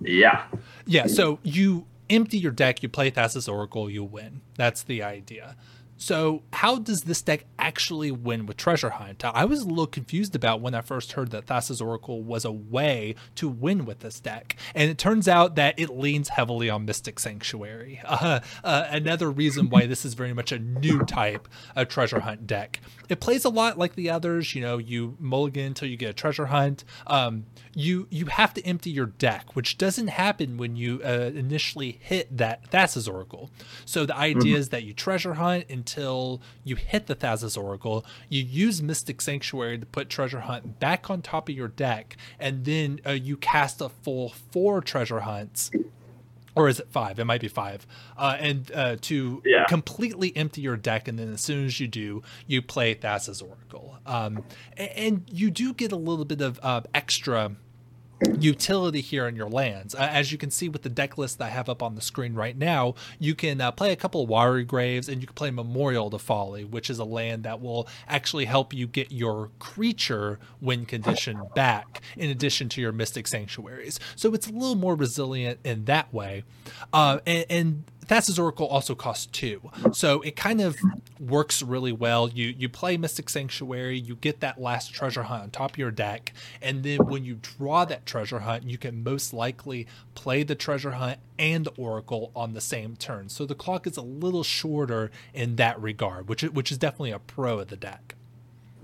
[0.00, 0.44] Yeah.
[0.86, 1.06] Yeah.
[1.06, 4.40] So you empty your deck, you play Thassa's Oracle, you win.
[4.56, 5.56] That's the idea.
[5.98, 9.24] So, how does this deck actually win with Treasure Hunt?
[9.24, 12.52] I was a little confused about when I first heard that Thassa's Oracle was a
[12.52, 14.56] way to win with this deck.
[14.74, 18.00] And it turns out that it leans heavily on Mystic Sanctuary.
[18.16, 22.46] Uh, uh, another reason why this is very much a new type of Treasure Hunt
[22.46, 22.80] deck.
[23.10, 24.54] It plays a lot like the others.
[24.54, 26.82] You know, you mulligan until you get a Treasure Hunt.
[27.06, 27.44] Um,
[27.76, 32.34] you you have to empty your deck, which doesn't happen when you uh, initially hit
[32.38, 33.50] that Thassa's Oracle.
[33.84, 34.60] So the idea mm-hmm.
[34.60, 38.06] is that you Treasure Hunt until you hit the Thassa's Oracle.
[38.30, 42.64] You use Mystic Sanctuary to put Treasure Hunt back on top of your deck, and
[42.64, 45.70] then uh, you cast a full four Treasure Hunts
[46.54, 47.18] or is it five?
[47.18, 47.86] It might be five.
[48.16, 49.66] Uh, and uh, to yeah.
[49.68, 53.98] completely empty your deck, and then as soon as you do, you play Thassa's Oracle.
[54.06, 54.42] Um,
[54.78, 57.56] and, and, you do get a little bit of uh, extra
[58.38, 59.94] utility here in your lands.
[59.94, 62.00] Uh, as you can see with the deck list that I have up on the
[62.00, 65.34] screen right now, you can uh, play a couple of Watery Graves and you can
[65.34, 69.50] play Memorial to Folly, which is a land that will actually help you get your
[69.58, 74.00] creature win condition back in addition to your Mystic Sanctuaries.
[74.14, 76.44] So it's a little more resilient in that way.
[76.92, 79.60] Uh, and, and Thassa's Oracle also costs two,
[79.92, 80.76] so it kind of
[81.18, 82.28] works really well.
[82.28, 85.90] You you play Mystic Sanctuary, you get that last treasure hunt on top of your
[85.90, 90.54] deck, and then when you draw that treasure hunt, you can most likely play the
[90.54, 93.28] treasure hunt and Oracle on the same turn.
[93.28, 97.18] So the clock is a little shorter in that regard, which which is definitely a
[97.18, 98.14] pro of the deck.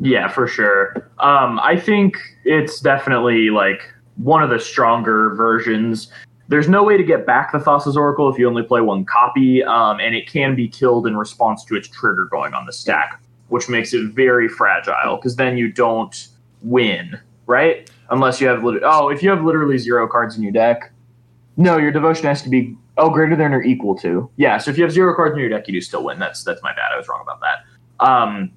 [0.01, 1.11] Yeah, for sure.
[1.21, 3.83] Um, I think it's definitely like
[4.17, 6.11] one of the stronger versions
[6.53, 9.65] there's no way to get back the Thassa's Oracle if you only play one copy,
[9.65, 13.23] um, and it can be killed in response to its trigger going on the stack,
[13.49, 16.29] which makes it very fragile because then you don't
[16.61, 17.91] win, right?
[18.11, 20.93] Unless you have lit- oh, if you have literally zero cards in your deck,
[21.57, 24.29] no, your devotion has to be oh greater than or equal to.
[24.37, 26.19] Yeah, so if you have zero cards in your deck, you do still win.
[26.19, 26.93] That's that's my bad.
[26.93, 28.07] I was wrong about that.
[28.07, 28.53] Um,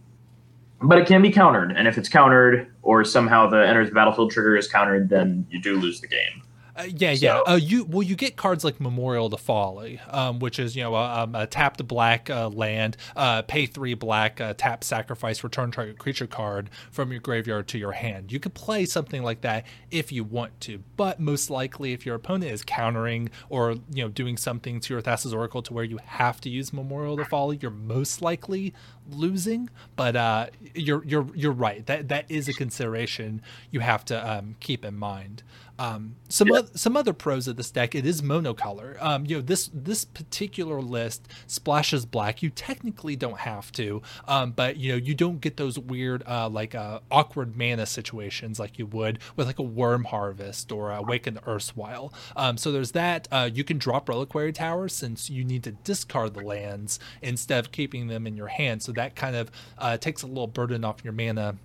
[0.81, 4.31] but it can be countered, and if it's countered or somehow the enters the battlefield
[4.31, 6.43] trigger is countered, then you do lose the game.
[6.75, 7.39] Uh, yeah, yeah.
[7.39, 10.93] Uh, you well, you get cards like Memorial to Folly, um, which is you know
[10.95, 15.71] a, um, a tapped black uh, land, uh, pay three black, uh, tap sacrifice, return
[15.71, 18.31] target creature card from your graveyard to your hand.
[18.31, 22.15] You could play something like that if you want to, but most likely if your
[22.15, 25.99] opponent is countering or you know doing something to your Thassa's Oracle to where you
[26.03, 28.73] have to use Memorial to Folly, you're most likely
[29.09, 29.69] losing.
[29.95, 31.85] But uh, you're you're you're right.
[31.85, 35.41] That that is a consideration you have to um, keep in mind.
[35.77, 36.61] Um, some yeah.
[36.73, 39.01] some other pros of this deck, it is monocolor.
[39.01, 42.41] Um, you know this this particular list splashes black.
[42.41, 46.49] You technically don't have to, um, but you know you don't get those weird uh,
[46.49, 51.35] like uh, awkward mana situations like you would with like a Worm Harvest or Awaken
[51.35, 52.13] the Erstwhile.
[52.35, 53.27] Um, so there's that.
[53.31, 57.71] Uh, you can drop Reliquary Tower since you need to discard the lands instead of
[57.71, 58.81] keeping them in your hand.
[58.81, 61.57] So that kind of uh, takes a little burden off your mana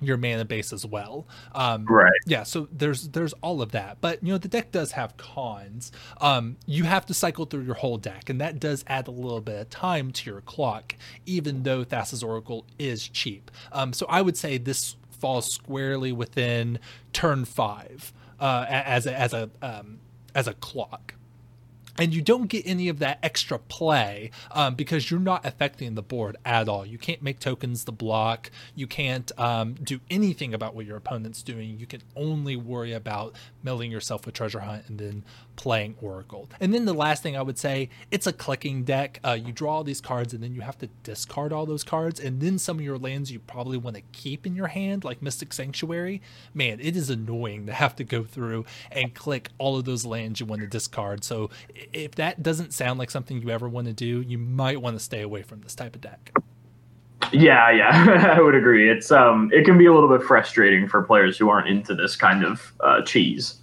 [0.00, 1.26] your mana base as well.
[1.54, 2.12] Um, right.
[2.26, 2.42] Yeah.
[2.42, 5.92] So there's there's all of that, but you know the deck does have cons.
[6.20, 9.40] Um, you have to cycle through your whole deck, and that does add a little
[9.40, 10.94] bit of time to your clock,
[11.24, 13.50] even though Thassa's Oracle is cheap.
[13.72, 16.78] Um, so I would say this falls squarely within
[17.12, 19.98] turn five uh, as a, as a um,
[20.34, 21.14] as a clock
[21.98, 26.02] and you don't get any of that extra play um, because you're not affecting the
[26.02, 26.84] board at all.
[26.86, 28.50] You can't make tokens to block.
[28.74, 31.78] You can't um, do anything about what your opponent's doing.
[31.78, 33.34] You can only worry about
[33.66, 35.24] milling yourself with Treasure Hunt and then
[35.56, 36.48] playing Oracle.
[36.60, 39.18] And then the last thing I would say, it's a clicking deck.
[39.24, 42.20] Uh, you draw all these cards and then you have to discard all those cards.
[42.20, 45.20] And then some of your lands you probably want to keep in your hand, like
[45.20, 46.22] Mystic Sanctuary.
[46.54, 50.38] Man, it is annoying to have to go through and click all of those lands
[50.38, 51.24] you want to discard.
[51.24, 51.50] So
[51.92, 55.02] if that doesn't sound like something you ever want to do, you might want to
[55.02, 56.32] stay away from this type of deck.
[57.32, 58.90] Yeah, yeah, I would agree.
[58.90, 62.16] It's um, it can be a little bit frustrating for players who aren't into this
[62.16, 63.56] kind of uh, cheese.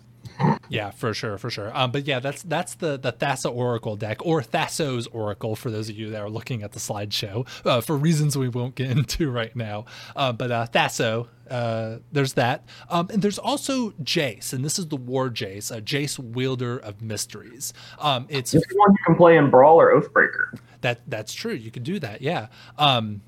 [0.69, 1.75] Yeah, for sure, for sure.
[1.75, 5.89] Um, but yeah, that's that's the the Thassa Oracle deck or Thasso's Oracle for those
[5.89, 9.29] of you that are looking at the slideshow uh, for reasons we won't get into
[9.29, 9.85] right now.
[10.15, 14.87] Uh, but uh, Thasso, uh, there's that, um, and there's also Jace, and this is
[14.87, 17.73] the War Jace, a Jace wielder of mysteries.
[17.99, 20.59] Um, it's one you can play in Brawl or Oathbreaker.
[20.81, 21.53] That that's true.
[21.53, 22.21] You can do that.
[22.21, 22.47] Yeah.
[22.77, 23.21] Um,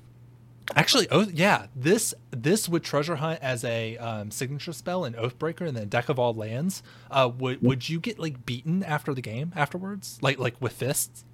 [0.74, 5.66] Actually, oh yeah, this this with Treasure Hunt as a um, signature spell and Oathbreaker
[5.66, 6.82] and then Deck of All Lands.
[7.10, 11.24] Uh, would would you get like beaten after the game afterwards, like like with fists?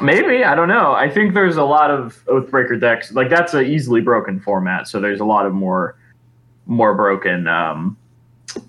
[0.00, 0.92] Maybe I don't know.
[0.92, 3.12] I think there's a lot of Oathbreaker decks.
[3.12, 5.96] Like that's an easily broken format, so there's a lot of more
[6.64, 7.46] more broken.
[7.46, 7.98] Um,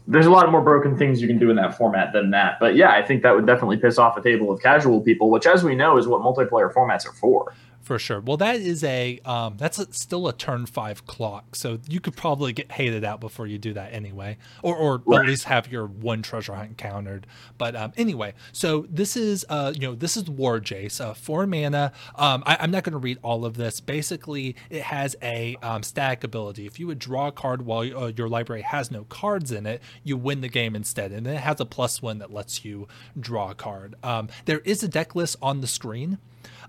[0.06, 2.60] there's a lot of more broken things you can do in that format than that.
[2.60, 5.46] But yeah, I think that would definitely piss off a table of casual people, which,
[5.46, 8.20] as we know, is what multiplayer formats are for for sure.
[8.20, 12.16] Well, that is a um, that's a, still a turn five clock, so you could
[12.16, 15.22] probably get hated out before you do that anyway, or or right.
[15.22, 17.28] at least have your one treasure hunt countered.
[17.58, 21.48] But um, anyway, so this is uh, you know this is War Jace, uh, four
[21.48, 21.92] mana.
[22.16, 23.80] Um, I, am not going to read all of this.
[23.80, 26.66] Basically, it has a um, static ability.
[26.68, 29.82] If you would draw a card while uh, your library has no cards in it,
[30.04, 32.88] you win the game instead, and then it has a plus one that lets you
[33.20, 33.96] draw a card.
[34.04, 36.20] Um, there is a deck list on the screen.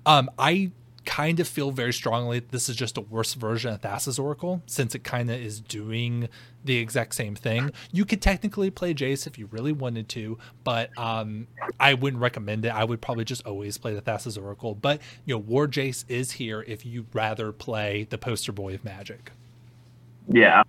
[0.04, 0.72] Um, I
[1.05, 4.94] kind of feel very strongly this is just a worse version of Thassa's Oracle since
[4.94, 6.28] it kind of is doing
[6.64, 7.72] the exact same thing.
[7.90, 11.48] You could technically play Jace if you really wanted to, but um,
[11.80, 12.68] I wouldn't recommend it.
[12.68, 14.74] I would probably just always play the Thassa's Oracle.
[14.74, 18.84] But you know, War Jace is here if you rather play the poster boy of
[18.84, 19.32] Magic.
[20.28, 20.62] Yeah.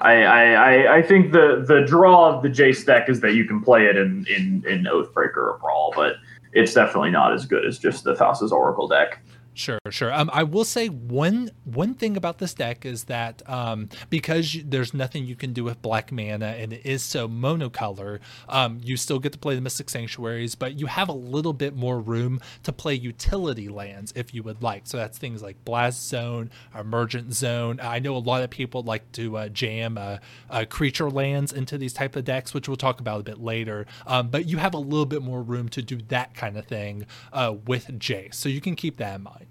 [0.00, 3.62] I, I, I think the, the draw of the Jace deck is that you can
[3.62, 6.16] play it in, in, in Oathbreaker or Brawl, but
[6.54, 9.20] it's definitely not as good as just the Thassa's Oracle deck.
[9.56, 10.12] Sure, sure.
[10.12, 14.92] Um, I will say one one thing about this deck is that um, because there's
[14.92, 19.20] nothing you can do with black mana and it is so monocolor, um, you still
[19.20, 22.72] get to play the Mystic Sanctuaries, but you have a little bit more room to
[22.72, 24.88] play utility lands if you would like.
[24.88, 27.78] So that's things like Blast Zone, Emergent Zone.
[27.80, 30.18] I know a lot of people like to uh, jam uh,
[30.50, 33.86] uh, creature lands into these type of decks, which we'll talk about a bit later.
[34.04, 37.06] Um, but you have a little bit more room to do that kind of thing
[37.32, 39.43] uh, with Jace, so you can keep that in mind.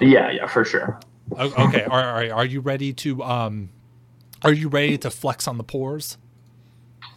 [0.00, 1.00] Yeah, yeah, for sure.
[1.38, 3.70] okay, all right, are you ready to um
[4.42, 6.18] are you ready to flex on the pores?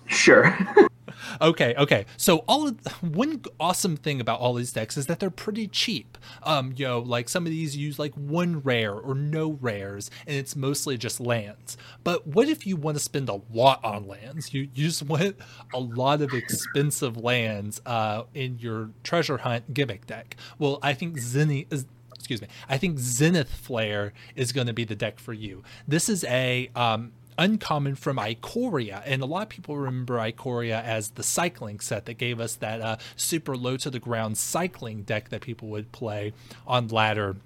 [0.06, 0.58] Sure.
[1.42, 2.06] okay, okay.
[2.16, 6.18] So all of, one awesome thing about all these decks is that they're pretty cheap.
[6.44, 10.38] Um, you know, like some of these use like one rare or no rares, and
[10.38, 11.78] it's mostly just lands.
[12.04, 14.54] But what if you want to spend a lot on lands?
[14.54, 15.36] You you just want
[15.74, 20.38] a lot of expensive lands uh, in your treasure hunt gimmick deck.
[20.60, 21.86] Well, I think Zinni is
[22.28, 22.50] excuse me.
[22.68, 25.64] I think Zenith Flare is going to be the deck for you.
[25.88, 31.12] This is a um, uncommon from Ikoria, and a lot of people remember Ikoria as
[31.12, 35.30] the cycling set that gave us that uh, super low to the ground cycling deck
[35.30, 36.34] that people would play
[36.68, 37.38] on ladder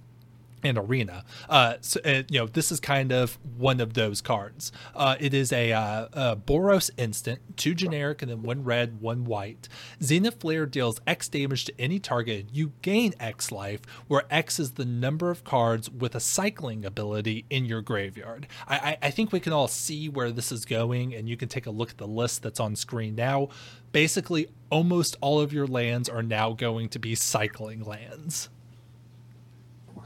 [0.64, 1.24] and arena.
[1.50, 4.72] Uh, so, uh, you know, this is kind of one of those cards.
[4.96, 9.26] Uh, it is a, uh, a, Boros instant, two generic, and then one red, one
[9.26, 9.68] white.
[10.02, 12.48] Zenith Flare deals X damage to any target.
[12.52, 17.46] You gain X life, where X is the number of cards with a cycling ability
[17.50, 18.48] in your graveyard.
[18.68, 21.50] I, I, I think we can all see where this is going, and you can
[21.50, 23.50] take a look at the list that's on screen now.
[23.92, 28.50] Basically, almost all of your lands are now going to be cycling lands.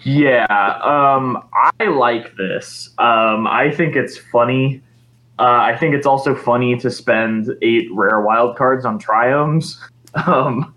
[0.04, 0.46] Yeah,
[0.84, 2.90] um, I like this.
[2.98, 4.82] Um, I think it's funny.
[5.40, 9.78] Uh, I think it's also funny to spend eight rare wild cards on triomes.
[10.28, 10.74] Um,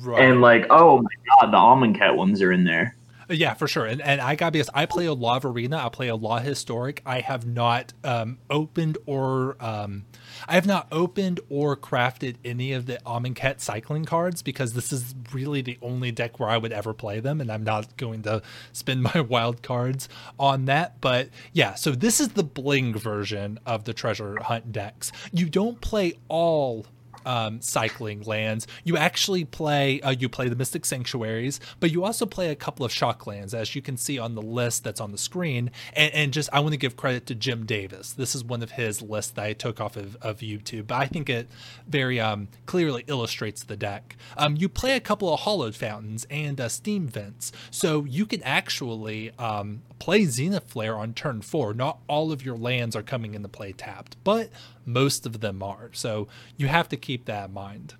[0.00, 0.24] right.
[0.24, 1.10] And like, oh my
[1.40, 2.96] god, the Amonkhet ones are in there.
[3.30, 3.86] Yeah, for sure.
[3.86, 5.78] And and I gotta be honest, I play a lot of arena.
[5.78, 7.00] I play a lot historic.
[7.06, 10.04] I have not um, opened or um,
[10.48, 15.14] I have not opened or crafted any of the Amonkhet cycling cards because this is
[15.32, 18.42] really the only deck where I would ever play them, and I'm not going to
[18.72, 20.08] spend my wild cards
[20.38, 21.00] on that.
[21.00, 25.12] But yeah, so this is the bling version of the treasure hunt decks.
[25.32, 26.86] You don't play all
[27.26, 28.66] um, cycling lands.
[28.84, 32.84] You actually play uh, you play the Mystic Sanctuaries, but you also play a couple
[32.84, 35.70] of shock lands, as you can see on the list that's on the screen.
[35.94, 38.12] And, and just I want to give credit to Jim Davis.
[38.12, 41.06] This is one of his lists that I took off of, of YouTube, but I
[41.06, 41.48] think it
[41.86, 44.16] very um, clearly illustrates the deck.
[44.36, 48.42] Um, you play a couple of Hallowed Fountains and uh, Steam Vents, so you can
[48.42, 51.72] actually um, play Zenith Flare on turn four.
[51.72, 54.50] Not all of your lands are coming into play tapped, but
[54.84, 55.90] most of them are.
[55.92, 56.26] So
[56.56, 57.94] you have to keep that in mind.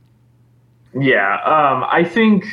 [0.98, 2.44] Yeah, um, I think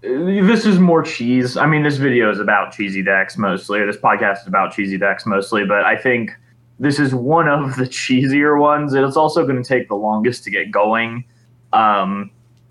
[0.00, 1.56] this is more cheese.
[1.56, 4.98] I mean, this video is about cheesy decks mostly, or this podcast is about cheesy
[4.98, 6.32] decks mostly, but I think
[6.80, 8.94] this is one of the cheesier ones.
[8.94, 11.24] And it's also going to take the longest to get going
[11.72, 12.30] um,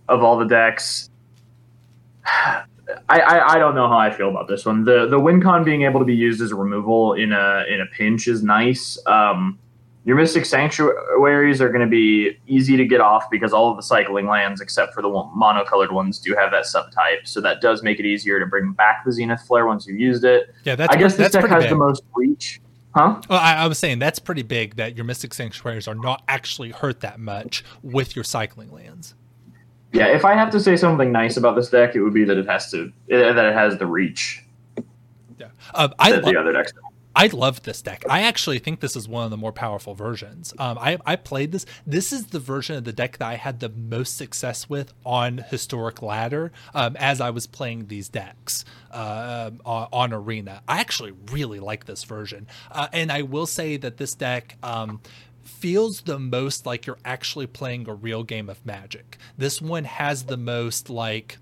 [0.10, 1.10] of all the decks.
[3.10, 4.84] I, I, I, don't know how I feel about this one.
[4.84, 7.82] The the win con being able to be used as a removal in a in
[7.82, 8.98] a pinch is nice.
[9.08, 9.60] Um,
[10.06, 13.82] your Mystic Sanctuaries are going to be easy to get off because all of the
[13.82, 17.26] cycling lands, except for the monocolored ones, do have that subtype.
[17.26, 20.24] So that does make it easier to bring back the Zenith Flare once you've used
[20.24, 20.54] it.
[20.64, 21.72] Yeah, that's I guess this deck has big.
[21.72, 22.62] the most reach.
[22.94, 23.20] Huh?
[23.28, 26.70] Well, I, I was saying that's pretty big that your Mystic Sanctuaries are not actually
[26.70, 29.16] hurt that much with your cycling lands.
[29.96, 32.38] Yeah, if I have to say something nice about this deck, it would be that
[32.38, 34.44] it has to that it has the reach.
[35.40, 36.74] Yeah, um, I love, the other decks.
[37.16, 38.04] I love this deck.
[38.10, 40.54] I actually think this is one of the more powerful versions.
[40.60, 41.66] Um, I, I played this.
[41.88, 45.38] This is the version of the deck that I had the most success with on
[45.50, 50.62] Historic Ladder um, as I was playing these decks uh, on, on, Arena.
[50.68, 52.48] I actually really like this version.
[52.70, 54.58] Uh, and I will say that this deck.
[54.62, 55.00] Um,
[55.48, 59.18] feels the most like you're actually playing a real game of magic.
[59.38, 61.38] This one has the most like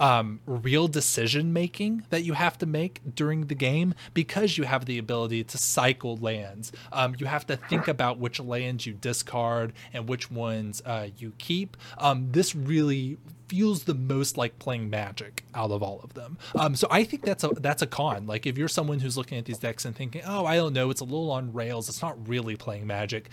[0.00, 4.84] um, real decision making that you have to make during the game because you have
[4.84, 6.72] the ability to cycle lands.
[6.92, 11.32] Um, you have to think about which lands you discard and which ones uh, you
[11.38, 11.76] keep.
[11.98, 13.18] Um, this really
[13.48, 16.36] feels the most like playing magic out of all of them.
[16.58, 18.26] Um, so I think that's a that's a con.
[18.26, 20.90] Like if you're someone who's looking at these decks and thinking, oh, I don't know,
[20.90, 21.88] it's a little on rails.
[21.88, 23.30] It's not really playing magic.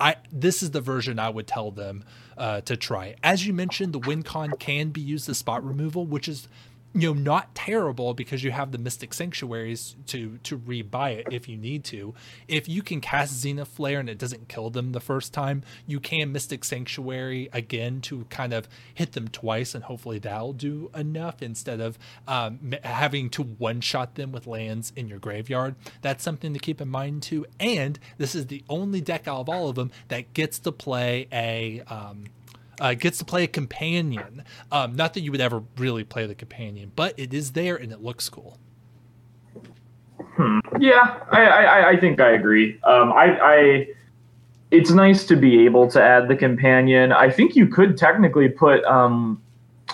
[0.00, 2.04] I this is the version I would tell them
[2.36, 3.14] uh, to try.
[3.22, 6.48] As you mentioned, the WinCon can be used as spot removal, which is
[6.94, 11.48] you know not terrible because you have the mystic sanctuaries to to rebuy it if
[11.48, 12.14] you need to.
[12.48, 16.00] If you can cast zenith flare and it doesn't kill them the first time you
[16.00, 21.42] can mystic sanctuary again to kind of hit them twice and hopefully that'll do enough
[21.42, 25.74] instead of um, having to one shot them with lands in your graveyard.
[26.02, 27.46] That's something to keep in mind too.
[27.58, 31.26] And this is the only deck out of all of them that gets to play
[31.32, 32.24] a um,
[32.80, 34.44] uh, gets to play a companion.
[34.70, 37.92] Um, not that you would ever really play the companion, but it is there and
[37.92, 38.58] it looks cool.
[40.34, 40.60] Hmm.
[40.80, 42.80] Yeah, I, I, I think I agree.
[42.84, 43.86] Um, I, I,
[44.70, 47.12] it's nice to be able to add the companion.
[47.12, 49.42] I think you could technically put um,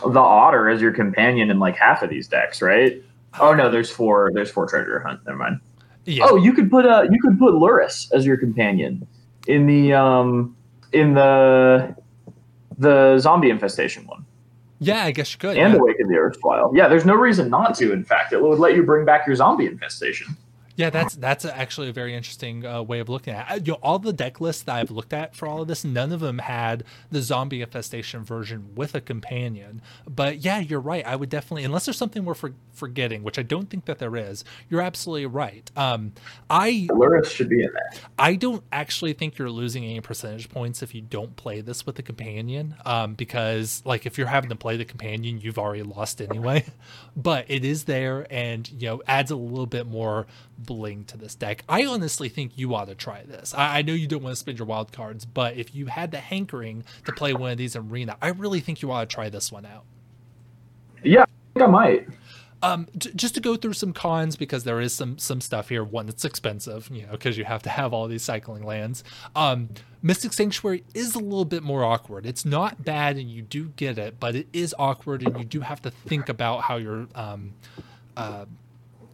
[0.03, 3.03] the otter as your companion in like half of these decks, right?
[3.41, 4.31] Oh no, there's four.
[4.33, 5.21] There's four treasure hunt.
[5.27, 5.61] Never mind.
[6.05, 6.27] Yeah.
[6.29, 9.07] Oh, you could put a uh, you could put Lurrus as your companion
[9.47, 10.57] in the um
[10.93, 11.95] in the
[12.79, 14.25] the zombie infestation one.
[14.81, 15.57] Yeah, I guess you could.
[15.57, 15.81] And yeah.
[15.81, 16.73] Awaken the earth Erstwhile.
[16.75, 17.93] Yeah, there's no reason not to.
[17.93, 20.37] In fact, it would let you bring back your zombie infestation.
[20.79, 23.67] Yeah, that's that's actually a very interesting uh, way of looking at it.
[23.67, 26.13] You know, all the deck lists that I've looked at for all of this, none
[26.13, 29.83] of them had the zombie infestation version with a companion.
[30.09, 31.05] But yeah, you're right.
[31.05, 34.15] I would definitely, unless there's something we're for, forgetting, which I don't think that there
[34.15, 34.45] is.
[34.71, 35.69] You're absolutely right.
[35.77, 36.13] Um,
[36.49, 36.87] I
[37.25, 37.91] should be in there.
[38.17, 41.99] I don't actually think you're losing any percentage points if you don't play this with
[41.99, 46.23] a companion, um, because like if you're having to play the companion, you've already lost
[46.23, 46.65] anyway.
[47.17, 50.29] But it is there, and you know adds a little bit more
[50.59, 51.65] bling to this deck.
[51.69, 53.55] I honestly think you ought to try this.
[53.55, 56.11] I, I know you don't want to spend your wild cards, but if you had
[56.11, 59.15] the hankering to play one of these in arena, I really think you ought to
[59.15, 59.85] try this one out.
[61.03, 62.09] Yeah, I think I might.
[62.61, 65.85] Um, j- just to go through some cons because there is some some stuff here.
[65.85, 69.05] One, it's expensive, you know, because you have to have all these cycling lands.
[69.37, 69.69] Um,
[70.03, 72.27] Mystic Sanctuary is a little bit more awkward.
[72.27, 75.61] It's not bad, and you do get it, but it is awkward, and you do
[75.61, 77.53] have to think about how you're um,
[78.17, 78.47] uh,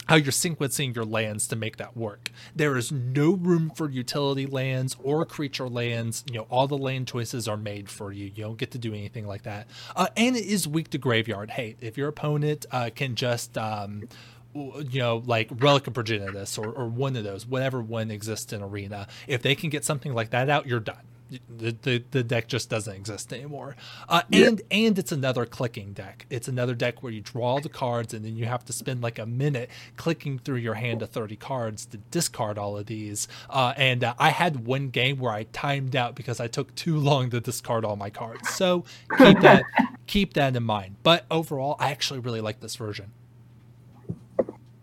[0.07, 2.31] how you're sequencing your lands to make that work.
[2.55, 6.25] There is no room for utility lands or creature lands.
[6.31, 8.27] You know, all the land choices are made for you.
[8.35, 9.67] You don't get to do anything like that.
[9.97, 11.79] Uh, and it is weak to graveyard hate.
[11.81, 14.09] If your opponent uh, can just, um,
[14.55, 18.63] you know, like Relic of Progenitus or, or one of those, whatever one exists in
[18.63, 22.49] Arena, if they can get something like that out, you're done the, the, the deck
[22.49, 23.77] just doesn't exist anymore.
[24.09, 24.87] Uh, and yeah.
[24.87, 26.27] and it's another clicking deck.
[26.31, 29.19] It's another deck where you draw the cards and then you have to spend like
[29.19, 33.27] a minute clicking through your hand of 30 cards to discard all of these.
[33.49, 36.99] Uh, and uh, I had one game where I timed out because I took too
[36.99, 38.51] long to discard all my cards.
[38.51, 38.85] So
[39.19, 39.65] keep that
[40.07, 40.97] keep that in mind.
[41.03, 43.13] But overall, I actually really like this version.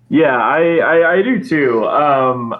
[0.10, 1.88] Yeah, I, I, I do too.
[1.88, 2.54] Um,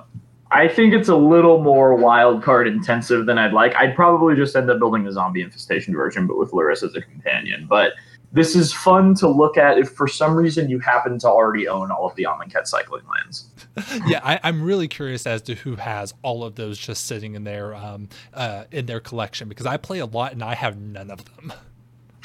[0.52, 3.74] I think it's a little more wild card intensive than I'd like.
[3.76, 7.02] I'd probably just end up building the zombie infestation version, but with Lurrus as a
[7.02, 7.68] companion.
[7.70, 7.94] But
[8.34, 11.92] this is fun to look at if for some reason you happen to already own
[11.92, 13.50] all of the Amonkhet cycling lands.
[14.08, 17.44] yeah, I, am really curious as to who has all of those just sitting in
[17.46, 21.12] their um, uh, in their collection because I play a lot and I have none
[21.12, 21.54] of them.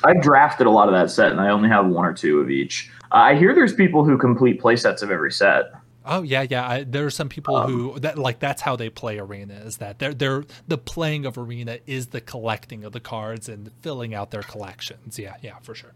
[0.05, 2.51] I drafted a lot of that set and I only have one or two of
[2.51, 2.91] each.
[3.13, 5.73] Uh, I hear there's people who complete play sets of every set.
[6.07, 6.69] Oh yeah, yeah.
[6.69, 9.79] I, there are some people um, who that like that's how they play arena is
[9.79, 14.15] that they're they're the playing of arena is the collecting of the cards and filling
[14.15, 15.19] out their collections.
[15.19, 15.93] Yeah, yeah, for sure.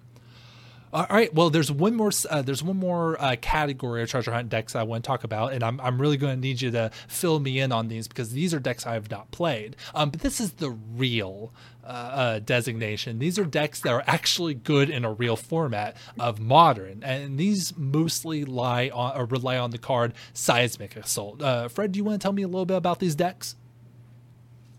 [0.92, 1.32] All right.
[1.32, 2.10] Well, there's one more.
[2.28, 5.52] Uh, there's one more uh, category of treasure hunt decks I want to talk about,
[5.52, 8.32] and I'm I'm really going to need you to fill me in on these because
[8.32, 9.76] these are decks I have not played.
[9.94, 11.52] Um, but this is the real
[11.84, 13.20] uh, uh, designation.
[13.20, 17.76] These are decks that are actually good in a real format of modern, and these
[17.76, 21.40] mostly lie on or rely on the card Seismic Assault.
[21.40, 23.54] Uh, Fred, do you want to tell me a little bit about these decks?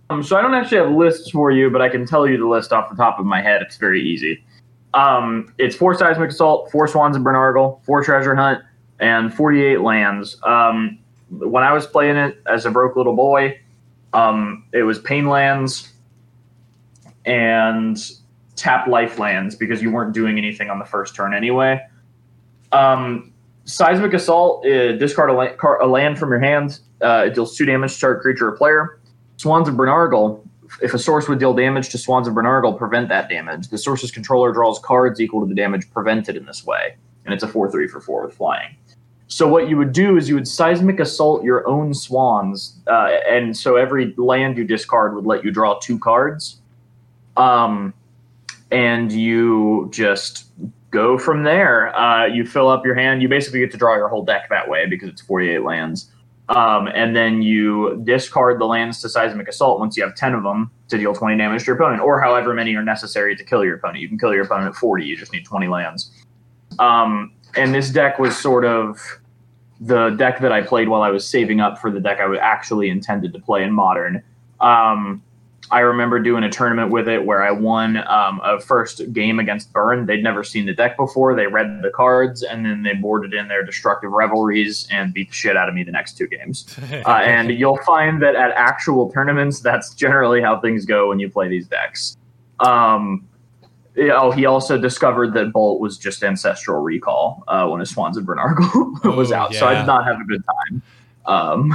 [0.09, 2.45] Um, so I don't actually have lists for you, but I can tell you the
[2.45, 3.61] list off the top of my head.
[3.61, 4.43] It's very easy.
[4.93, 8.61] Um, it's four seismic assault, four swans of Bryn Argoll, four treasure hunt,
[8.99, 10.37] and 48 lands.
[10.43, 13.59] Um, when I was playing it as a broke little boy,
[14.13, 15.93] um, it was pain lands
[17.25, 17.97] and
[18.55, 21.81] tap life lands because you weren't doing anything on the first turn anyway.
[22.71, 23.31] Um,
[23.65, 26.79] seismic assault, uh, discard a, la- a, land from your hand.
[27.01, 28.99] Uh, it deals two damage to target creature or player.
[29.37, 30.45] Swans of Bryn Argoll,
[30.81, 33.67] if a source would deal damage to Swans of Bryn Argoll, prevent that damage.
[33.67, 36.95] The source's controller draws cards equal to the damage prevented in this way,
[37.25, 38.75] and it's a 4 3 for 4 with flying.
[39.27, 43.55] So, what you would do is you would seismic assault your own swans, uh, and
[43.55, 46.57] so every land you discard would let you draw two cards.
[47.37, 47.93] Um,
[48.71, 50.45] and you just
[50.91, 51.95] go from there.
[51.97, 53.21] Uh, you fill up your hand.
[53.21, 56.11] You basically get to draw your whole deck that way because it's 48 lands.
[56.49, 60.43] Um, and then you discard the lands to seismic assault once you have 10 of
[60.43, 63.63] them to deal 20 damage to your opponent, or however many are necessary to kill
[63.63, 63.99] your opponent.
[63.99, 66.11] You can kill your opponent at 40, you just need 20 lands.
[66.79, 68.99] Um, and this deck was sort of
[69.79, 72.39] the deck that I played while I was saving up for the deck I was
[72.41, 74.23] actually intended to play in Modern.
[74.59, 75.23] Um,
[75.69, 79.71] I remember doing a tournament with it where I won um, a first game against
[79.71, 80.05] Burn.
[80.05, 81.35] They'd never seen the deck before.
[81.35, 85.35] They read the cards and then they boarded in their destructive revelries and beat the
[85.35, 86.65] shit out of me the next two games.
[87.05, 91.29] uh, and you'll find that at actual tournaments, that's generally how things go when you
[91.29, 92.17] play these decks.
[92.59, 93.27] Um,
[93.97, 98.25] oh, he also discovered that Bolt was just ancestral recall uh, when his Swans of
[98.25, 99.53] Bryn Argoll was oh, out.
[99.53, 99.59] Yeah.
[99.59, 100.81] So I did not have a good time
[101.25, 101.73] um,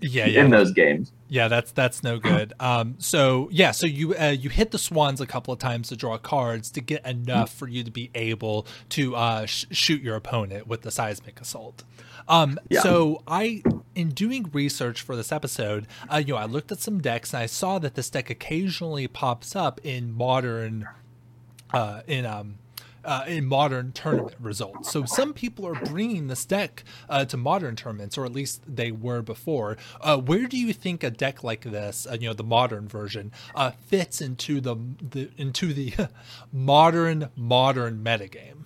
[0.00, 1.12] yeah, yeah, in those games.
[1.28, 2.52] Yeah, that's that's no good.
[2.60, 5.96] Um, so yeah, so you uh, you hit the swans a couple of times to
[5.96, 10.16] draw cards to get enough for you to be able to uh, sh- shoot your
[10.16, 11.84] opponent with the seismic assault.
[12.28, 12.80] Um, yeah.
[12.80, 13.62] So I,
[13.94, 17.42] in doing research for this episode, uh, you know, I looked at some decks and
[17.42, 20.86] I saw that this deck occasionally pops up in modern,
[21.72, 22.56] uh, in um,
[23.08, 24.92] uh, in modern tournament results.
[24.92, 28.92] So some people are bringing this deck uh, to modern tournaments, or at least they
[28.92, 29.78] were before.
[30.02, 33.32] Uh, where do you think a deck like this, uh, you know, the modern version,
[33.54, 34.76] uh, fits into the,
[35.10, 35.94] the into the
[36.52, 38.64] modern modern metagame?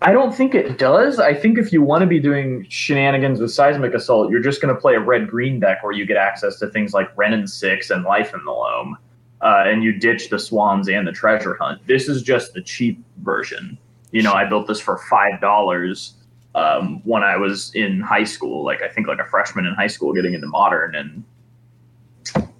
[0.00, 1.18] I don't think it does.
[1.18, 4.72] I think if you want to be doing shenanigans with Seismic Assault, you're just going
[4.72, 7.90] to play a red green deck where you get access to things like and Six
[7.90, 8.96] and Life in the Loam,
[9.44, 11.86] uh, and you ditch the Swans and the Treasure Hunt.
[11.86, 13.78] This is just the cheap version.
[14.10, 16.14] You know, I built this for five dollars
[16.54, 19.88] um, when I was in high school, like I think like a freshman in high
[19.88, 21.24] school, getting into Modern, and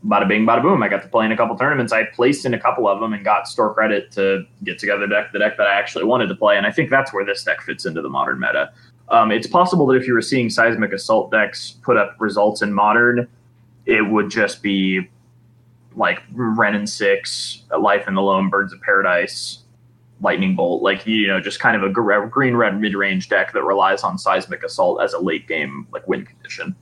[0.06, 0.82] bada bing, bada boom.
[0.82, 1.92] I got to play in a couple tournaments.
[1.92, 5.32] I placed in a couple of them and got store credit to get together deck
[5.32, 6.58] the deck that I actually wanted to play.
[6.58, 8.72] And I think that's where this deck fits into the modern meta.
[9.08, 12.74] Um, it's possible that if you were seeing seismic assault decks put up results in
[12.74, 13.28] modern,
[13.86, 15.08] it would just be
[15.96, 19.60] like Wrenn and Six, Life in the Loam, Birds of Paradise,
[20.20, 23.62] Lightning Bolt, like you know, just kind of a green red mid range deck that
[23.62, 26.74] relies on seismic assault as a late game like win condition.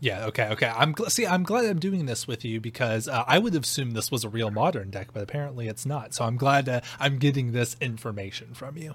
[0.00, 0.24] Yeah.
[0.26, 0.48] Okay.
[0.48, 0.72] Okay.
[0.74, 1.26] I'm see.
[1.26, 4.30] I'm glad I'm doing this with you because uh, I would assume this was a
[4.30, 6.14] real modern deck, but apparently it's not.
[6.14, 8.94] So I'm glad uh, I'm getting this information from you.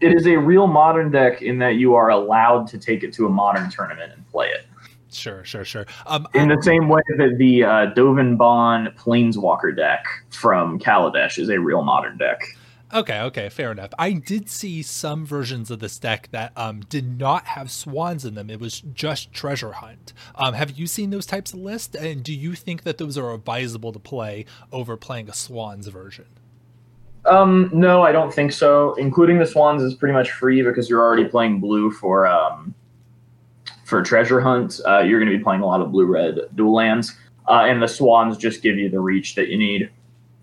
[0.00, 3.26] It is a real modern deck in that you are allowed to take it to
[3.26, 4.66] a modern tournament and play it.
[5.14, 5.86] Sure, sure, sure.
[6.06, 11.48] Um, in the same way that the uh, Dovin Baan Planeswalker deck from Kaladesh is
[11.48, 12.40] a real modern deck.
[12.94, 13.90] Okay, okay, fair enough.
[13.98, 18.34] I did see some versions of this deck that um, did not have swans in
[18.34, 18.50] them.
[18.50, 20.12] It was just treasure hunt.
[20.34, 21.96] Um, have you seen those types of lists?
[21.96, 26.26] And do you think that those are advisable to play over playing a swans version?
[27.24, 28.92] Um, no, I don't think so.
[28.94, 32.74] Including the swans is pretty much free because you're already playing blue for um,
[33.92, 34.80] for treasure hunt.
[34.86, 37.14] Uh, you're going to be playing a lot of blue red dual lands,
[37.46, 39.90] uh, and the swans just give you the reach that you need.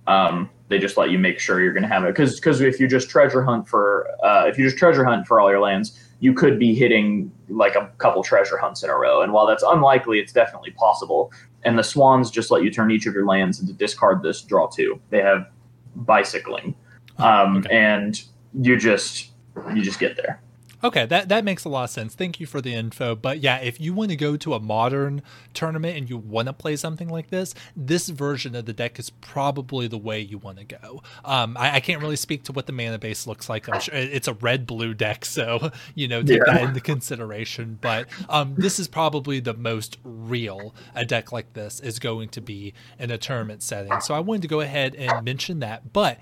[0.05, 2.79] Um, they just let you make sure you're going to have it because because if
[2.79, 5.99] you just treasure hunt for uh, if you just treasure hunt for all your lands
[6.19, 9.63] you could be hitting like a couple treasure hunts in a row and while that's
[9.63, 11.31] unlikely it's definitely possible
[11.63, 14.67] and the swans just let you turn each of your lands into discard this draw
[14.67, 15.47] two they have
[15.95, 16.75] bicycling
[17.17, 17.75] um, okay.
[17.75, 18.23] and
[18.61, 19.31] you just
[19.73, 20.39] you just get there
[20.83, 22.15] Okay, that that makes a lot of sense.
[22.15, 23.15] Thank you for the info.
[23.15, 25.21] But yeah, if you want to go to a modern
[25.53, 29.09] tournament and you want to play something like this, this version of the deck is
[29.09, 31.03] probably the way you want to go.
[31.25, 33.67] Um, I, I, can't really speak to what the mana base looks like.
[33.67, 36.53] I'm sure it's a red blue deck, so you know take yeah.
[36.53, 37.77] that into consideration.
[37.81, 42.41] But um, this is probably the most real a deck like this is going to
[42.41, 43.99] be in a tournament setting.
[44.01, 45.91] So I wanted to go ahead and mention that.
[45.91, 46.19] But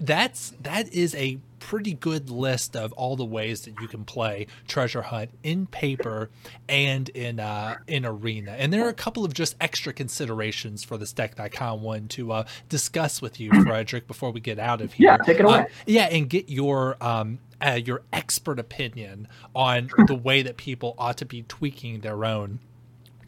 [0.00, 4.46] that's that is a pretty good list of all the ways that you can play
[4.66, 6.30] treasure hunt in paper
[6.68, 8.52] and in uh, in arena.
[8.52, 12.10] And there are a couple of just extra considerations for this deck that i kind
[12.10, 15.10] to uh, discuss with you frederick before we get out of here.
[15.10, 15.60] yeah take it away.
[15.60, 20.94] Uh, yeah and get your um, uh, your expert opinion on the way that people
[20.98, 22.58] ought to be tweaking their own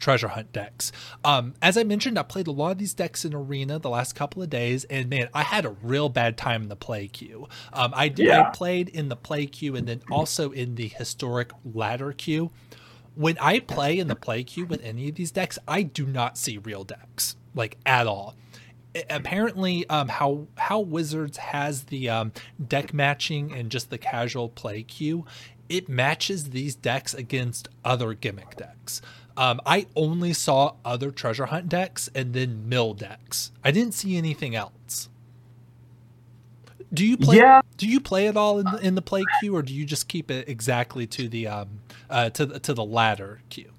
[0.03, 0.91] treasure hunt decks.
[1.23, 4.15] Um, as I mentioned, I played a lot of these decks in Arena the last
[4.15, 7.47] couple of days, and man, I had a real bad time in the play queue.
[7.71, 8.41] Um, I yeah.
[8.41, 12.51] I played in the play queue and then also in the historic ladder queue.
[13.15, 16.37] When I play in the play queue with any of these decks, I do not
[16.37, 18.35] see real decks like at all
[19.09, 22.31] apparently um, how how wizards has the um,
[22.67, 25.25] deck matching and just the casual play queue
[25.69, 29.01] it matches these decks against other gimmick decks
[29.37, 33.51] um, I only saw other treasure hunt decks and then mill decks.
[33.63, 35.09] I didn't see anything else.
[36.93, 37.37] Do you play?
[37.37, 37.61] Yeah.
[37.77, 40.07] Do you play it all in the, in the play queue, or do you just
[40.07, 41.79] keep it exactly to the um
[42.09, 43.71] uh, to the, to the ladder queue?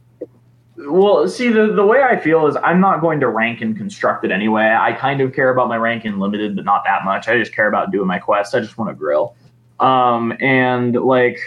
[0.77, 4.25] Well, see, the, the way I feel is I'm not going to rank and construct
[4.25, 4.77] it anyway.
[4.77, 7.29] I kind of care about my rank in limited, but not that much.
[7.29, 8.55] I just care about doing my quests.
[8.55, 9.37] I just want to grill.
[9.79, 11.39] Um, and like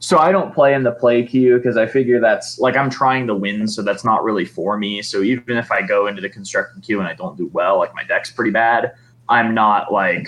[0.00, 3.26] so I don't play in the play queue because I figure that's like I'm trying
[3.26, 5.02] to win, so that's not really for me.
[5.02, 7.94] So even if I go into the constructed queue and I don't do well, like
[7.94, 8.94] my deck's pretty bad,
[9.28, 10.26] I'm not like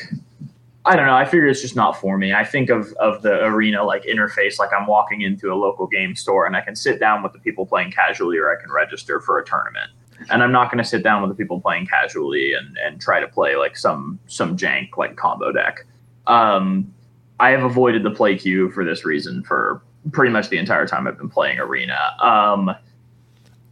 [0.84, 1.14] I don't know.
[1.14, 2.34] I figure it's just not for me.
[2.34, 6.14] I think of of the arena like interface like I'm walking into a local game
[6.16, 9.20] store and I can sit down with the people playing casually or I can register
[9.20, 9.90] for a tournament.
[10.28, 13.20] And I'm not going to sit down with the people playing casually and and try
[13.20, 15.86] to play like some some jank like combo deck.
[16.26, 16.92] Um,
[17.40, 21.06] I have avoided the play queue for this reason for pretty much the entire time
[21.06, 21.98] I've been playing Arena.
[22.20, 22.70] Um,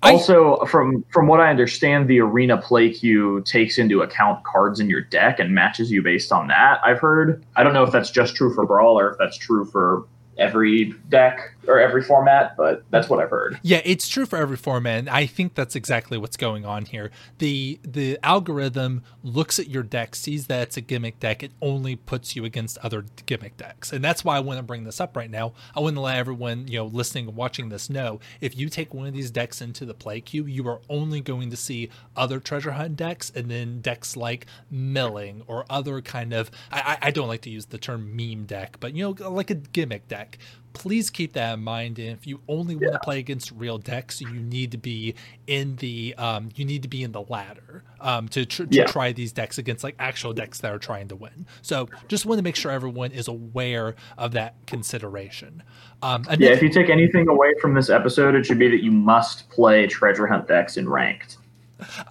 [0.02, 4.88] also, from from what I understand, the Arena play queue takes into account cards in
[4.88, 6.80] your deck and matches you based on that.
[6.82, 7.44] I've heard.
[7.56, 10.06] I don't know if that's just true for Brawl or if that's true for
[10.38, 13.58] every deck or every format, but that's what I've heard.
[13.62, 14.98] Yeah, it's true for every format.
[15.00, 17.10] And I think that's exactly what's going on here.
[17.38, 21.96] The the algorithm looks at your deck, sees that it's a gimmick deck, it only
[21.96, 23.92] puts you against other gimmick decks.
[23.92, 25.52] And that's why I want to bring this up right now.
[25.76, 28.94] I want to let everyone, you know, listening and watching this know if you take
[28.94, 32.40] one of these decks into the play queue, you are only going to see other
[32.40, 37.28] treasure hunt decks and then decks like milling or other kind of I, I don't
[37.28, 40.29] like to use the term meme deck, but you know, like a gimmick deck
[40.72, 41.98] please keep that in mind.
[41.98, 45.14] And if you only want to play against real decks, you need to be
[45.46, 48.84] in the um, you need to be in the ladder um, to, tr- to yeah.
[48.86, 51.46] try these decks against like actual decks that are trying to win.
[51.62, 55.62] So just want to make sure everyone is aware of that consideration.
[56.02, 58.90] Um, yeah, if you take anything away from this episode, it should be that you
[58.90, 61.38] must play treasure hunt decks in ranked.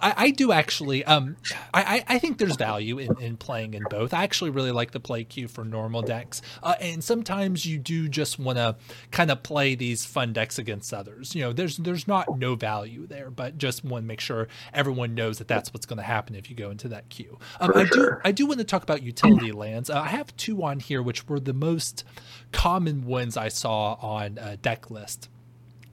[0.00, 1.04] I, I do actually.
[1.04, 1.36] Um,
[1.72, 4.12] I, I think there's value in, in playing in both.
[4.14, 8.08] I actually really like the play queue for normal decks, uh, and sometimes you do
[8.08, 8.76] just want to
[9.10, 11.34] kind of play these fun decks against others.
[11.34, 15.14] You know, there's there's not no value there, but just want to make sure everyone
[15.14, 17.38] knows that that's what's going to happen if you go into that queue.
[17.60, 19.90] Um, I do I do want to talk about utility lands.
[19.90, 22.04] Uh, I have two on here, which were the most
[22.52, 25.28] common ones I saw on a deck list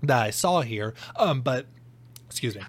[0.03, 0.93] that I saw here.
[1.15, 1.67] Um, but
[2.27, 2.61] excuse me.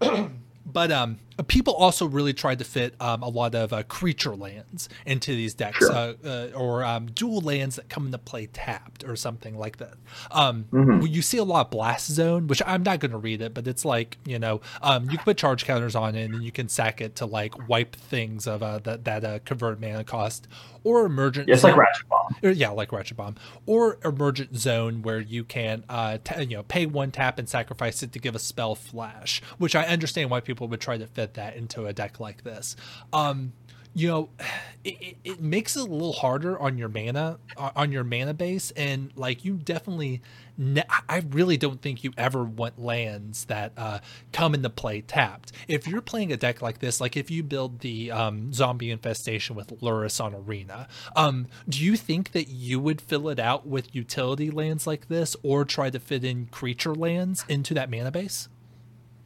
[0.66, 4.88] but um, people also really tried to fit um, a lot of uh, creature lands
[5.06, 5.92] into these decks, sure.
[5.92, 9.94] uh, uh, or um, dual lands that come into play tapped, or something like that.
[10.30, 11.06] Um, mm-hmm.
[11.06, 13.66] You see a lot of Blast Zone, which I'm not going to read it, but
[13.66, 16.68] it's like you know, um, you can put charge counters on it, and you can
[16.68, 20.48] sack it to like wipe things of uh, that that uh, convert mana cost,
[20.84, 21.48] or emergent.
[21.48, 21.72] Yeah, it's zone.
[21.72, 22.36] like Ratchet Bomb.
[22.42, 23.36] Or, yeah, like Ratchet Bomb,
[23.66, 28.02] or emergent zone where you can uh, t- you know pay one tap and sacrifice
[28.02, 31.29] it to give a spell flash, which I understand why people would try to fit
[31.34, 32.76] that into a deck like this.
[33.12, 33.52] Um,
[33.94, 34.28] you know,
[34.84, 39.10] it, it makes it a little harder on your mana on your mana base, and
[39.14, 40.22] like you definitely,
[40.56, 43.98] ne- I really don't think you ever want lands that uh,
[44.32, 45.52] come into play tapped.
[45.68, 49.54] If you're playing a deck like this, like if you build the um, zombie infestation
[49.54, 53.94] with Lurrus on Arena, um, do you think that you would fill it out with
[53.94, 58.48] utility lands like this, or try to fit in creature lands into that mana base?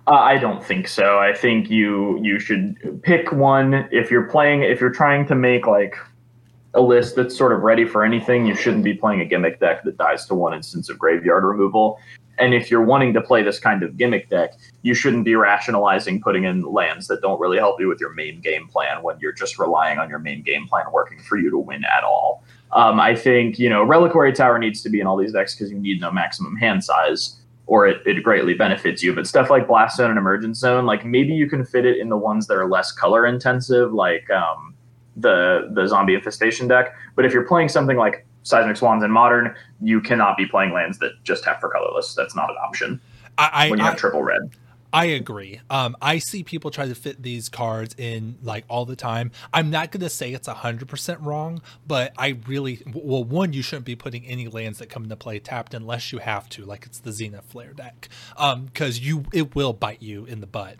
[0.07, 1.19] Uh, I don't think so.
[1.19, 5.67] I think you you should pick one if you're playing if you're trying to make
[5.67, 5.97] like
[6.75, 8.45] a list that's sort of ready for anything.
[8.45, 11.99] You shouldn't be playing a gimmick deck that dies to one instance of graveyard removal.
[12.37, 16.21] And if you're wanting to play this kind of gimmick deck, you shouldn't be rationalizing
[16.21, 19.33] putting in lands that don't really help you with your main game plan when you're
[19.33, 22.43] just relying on your main game plan working for you to win at all.
[22.73, 25.71] Um, I think you know Reliquary Tower needs to be in all these decks because
[25.71, 27.37] you need no maximum hand size
[27.67, 29.15] or it, it greatly benefits you.
[29.15, 32.09] But stuff like Blast Zone and Emergent Zone, like maybe you can fit it in
[32.09, 34.75] the ones that are less color intensive, like um,
[35.17, 36.95] the the Zombie Infestation deck.
[37.17, 40.99] But if you're playing something like Seismic Swans in Modern, you cannot be playing lands
[40.99, 42.15] that just have for colorless.
[42.15, 43.01] That's not an option.
[43.39, 44.51] I, I when you have I, triple red.
[44.95, 45.61] I agree.
[45.71, 49.33] Um, I see people try to fit these cards in like all the time.
[49.53, 53.87] I'm not going to say it's 100% wrong, but I really, well, one, you shouldn't
[53.87, 57.01] be putting any lands that come into play tapped unless you have to, like it's
[57.01, 60.77] the Xena Flare deck, because um, you it will bite you in the butt.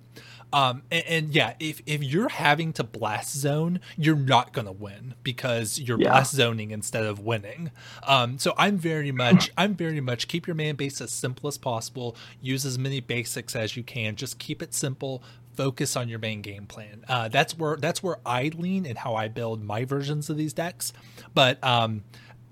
[0.55, 4.73] Um, and, and, yeah, if, if you're having to blast zone, you're not going to
[4.73, 6.11] win because you're yeah.
[6.11, 7.73] blast zoning instead of winning.
[8.07, 11.59] Um, so I'm very much, I'm very much keep your man base as simple as
[11.59, 12.15] possible.
[12.41, 14.15] Use as many basics as you can.
[14.15, 15.25] Just keep it simple.
[15.57, 17.05] Focus on your main game plan.
[17.09, 20.53] Uh, that's where that's where I lean and how I build my versions of these
[20.53, 20.93] decks.
[21.33, 22.05] But um,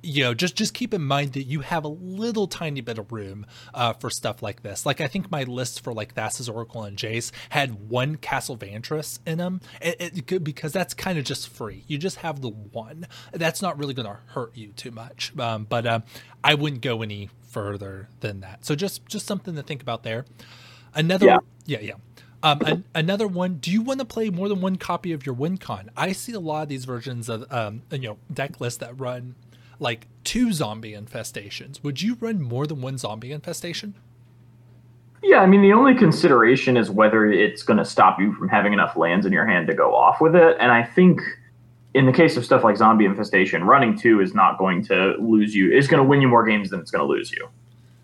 [0.02, 3.12] you know just just keep in mind that you have a little tiny bit of
[3.12, 4.84] room uh, for stuff like this.
[4.84, 9.18] Like i think my list for like thassa's oracle and jace had one castle vantress
[9.26, 11.84] in them it, it, because that's kind of just free.
[11.86, 13.06] You just have the one.
[13.32, 15.36] That's not really going to hurt you too much.
[15.38, 16.00] Um, but uh,
[16.42, 18.64] i wouldn't go any further than that.
[18.64, 20.24] So just just something to think about there.
[20.94, 21.38] Another yeah.
[21.64, 21.94] Yeah, yeah.
[22.42, 23.58] Um, an, another one.
[23.58, 25.88] Do you want to play more than one copy of your WinCon?
[25.96, 29.36] I see a lot of these versions of um, you know deck lists that run
[29.82, 33.94] like two zombie infestations, would you run more than one zombie infestation?
[35.22, 38.72] Yeah, I mean, the only consideration is whether it's going to stop you from having
[38.72, 40.56] enough lands in your hand to go off with it.
[40.58, 41.20] And I think
[41.94, 45.54] in the case of stuff like zombie infestation, running two is not going to lose
[45.54, 47.48] you, is going to win you more games than it's going to lose you.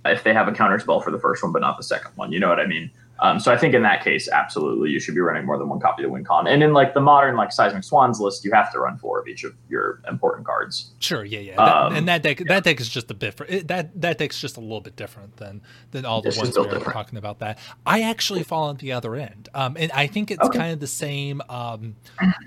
[0.05, 2.31] If they have a counter spell for the first one, but not the second one,
[2.31, 2.91] you know what I mean?
[3.21, 5.81] Um, so I think in that case, absolutely, you should be running more than one
[5.81, 6.49] copy of WinCon.
[6.49, 9.27] And in like the modern like Seismic Swans list, you have to run four of
[9.27, 10.93] each of your important cards.
[11.01, 11.57] Sure, yeah, yeah.
[11.57, 12.47] Um, that, and that deck, yeah.
[12.49, 14.97] that deck is just a bit for, it, that that deck's just a little bit
[14.97, 17.41] different than than all the it's ones we are talking about.
[17.41, 20.59] That I actually fall at the other end, um, and I think it's okay.
[20.59, 21.43] kind of the same.
[21.49, 21.97] Um,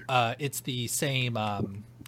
[0.07, 1.37] uh, it's the same.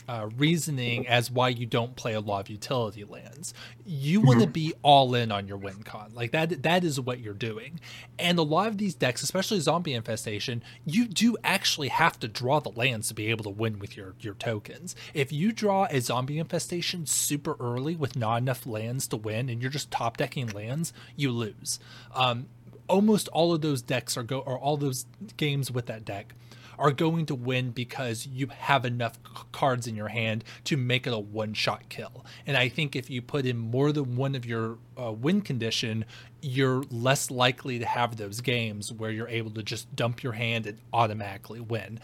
[0.08, 3.54] Uh, reasoning as why you don't play a lot of utility lands.
[3.86, 6.12] You want to be all in on your win con.
[6.14, 7.80] Like that that is what you're doing.
[8.20, 12.60] And a lot of these decks, especially zombie infestation, you do actually have to draw
[12.60, 14.96] the lands to be able to win with your your tokens.
[15.14, 19.62] If you draw a zombie infestation super early with not enough lands to win and
[19.62, 21.80] you're just top decking lands, you lose.
[22.14, 22.48] Um,
[22.88, 25.06] almost all of those decks are go or all those
[25.38, 26.34] games with that deck
[26.78, 29.20] are going to win because you have enough
[29.52, 32.26] cards in your hand to make it a one shot kill.
[32.46, 36.06] And I think if you put in more than one of your uh, win condition,
[36.42, 40.68] you're less likely to have those games where you're able to just dump your hand
[40.68, 42.00] and automatically win.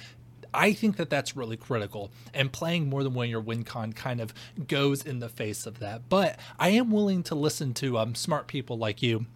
[0.53, 3.93] I think that that's really critical, and playing more than one of your win con
[3.93, 4.33] kind of
[4.67, 6.09] goes in the face of that.
[6.09, 9.27] But I am willing to listen to um, smart people like you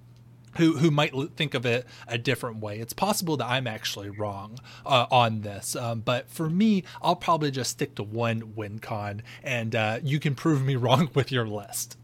[0.56, 2.80] who who might think of it a different way.
[2.80, 7.52] It's possible that I'm actually wrong uh, on this, um, but for me, I'll probably
[7.52, 11.48] just stick to one win con, and uh, you can prove me wrong with your
[11.48, 11.98] list.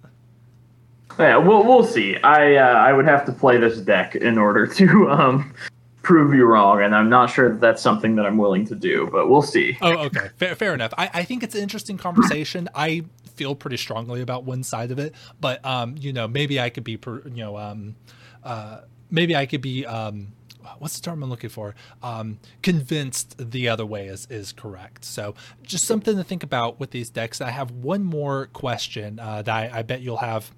[1.18, 2.18] Yeah, we'll we'll see.
[2.18, 5.54] I uh, I would have to play this deck in order to um,
[6.02, 9.10] prove you wrong, and I'm not sure that that's something that I'm willing to do,
[9.12, 9.78] but we'll see.
[9.82, 10.94] Oh, okay, fair, fair enough.
[10.98, 12.70] I, I think it's an interesting conversation.
[12.74, 13.04] I
[13.36, 16.84] feel pretty strongly about one side of it, but um, you know, maybe I could
[16.84, 17.96] be, per, you know, um
[18.44, 20.34] uh, maybe I could be um,
[20.78, 21.76] what's the term I'm looking for?
[22.04, 25.06] Um, convinced the other way is is correct.
[25.06, 27.42] So just something to think about with these decks.
[27.42, 30.52] I have one more question uh, that I, I bet you'll have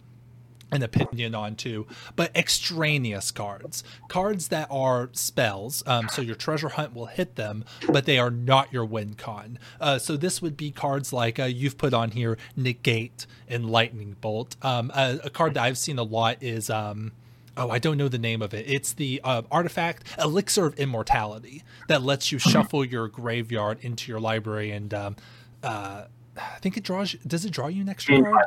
[0.71, 5.83] an opinion on too, but extraneous cards, cards that are spells.
[5.85, 9.59] Um, so your treasure hunt will hit them, but they are not your win con.
[9.81, 14.15] Uh, so this would be cards like uh, you've put on here, negate and lightning
[14.21, 14.55] bolt.
[14.61, 17.11] Um, a, a, card that I've seen a lot is um,
[17.57, 18.65] oh, I don't know the name of it.
[18.67, 24.19] It's the uh, artifact Elixir of Immortality that lets you shuffle your graveyard into your
[24.19, 25.15] library, and um,
[25.63, 26.05] uh,
[26.37, 27.13] I think it draws.
[27.25, 28.45] Does it draw you an extra card?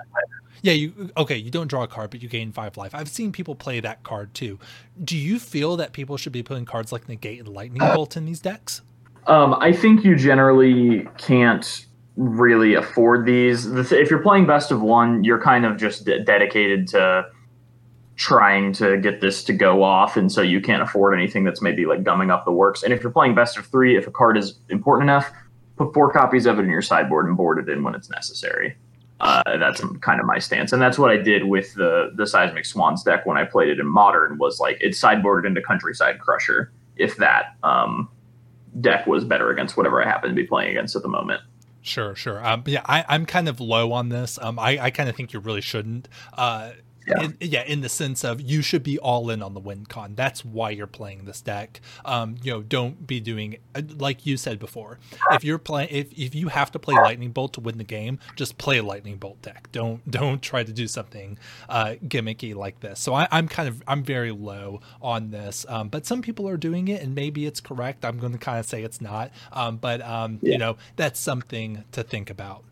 [0.62, 1.36] Yeah, you okay?
[1.36, 2.94] You don't draw a card, but you gain five life.
[2.94, 4.58] I've seen people play that card too.
[5.02, 8.24] Do you feel that people should be putting cards like Negate and Lightning Bolt in
[8.24, 8.80] these decks?
[9.26, 11.86] Um, I think you generally can't
[12.16, 13.66] really afford these.
[13.66, 17.26] If you're playing best of one, you're kind of just de- dedicated to
[18.16, 21.84] trying to get this to go off and so you can't afford anything that's maybe
[21.84, 24.36] like gumming up the works and if you're playing best of three if a card
[24.38, 25.32] is important enough
[25.76, 28.76] put four copies of it in your sideboard and board it in when it's necessary
[29.20, 32.64] uh, that's kind of my stance and that's what i did with the the seismic
[32.64, 36.72] swans deck when i played it in modern was like it sideboarded into countryside crusher
[36.96, 38.08] if that um,
[38.80, 41.40] deck was better against whatever i happen to be playing against at the moment
[41.86, 42.42] Sure, sure.
[42.42, 44.38] Um, yeah, I, am kind of low on this.
[44.40, 46.08] Um, I, I kind of think you really shouldn't.
[46.32, 46.70] Uh,
[47.06, 47.22] yeah.
[47.22, 50.14] In, yeah, in the sense of you should be all in on the win con.
[50.14, 51.80] That's why you're playing this deck.
[52.04, 54.98] Um, you know, don't be doing uh, like you said before.
[55.32, 58.18] If you're playing, if if you have to play lightning bolt to win the game,
[58.36, 59.68] just play a lightning bolt deck.
[59.72, 61.38] Don't don't try to do something
[61.68, 63.00] uh, gimmicky like this.
[63.00, 66.56] So I, am kind of I'm very low on this, um, but some people are
[66.56, 68.04] doing it, and maybe it's correct.
[68.04, 70.52] I'm going to kind of say it's not, um, but um, yeah.
[70.52, 72.64] you know that's something to think about.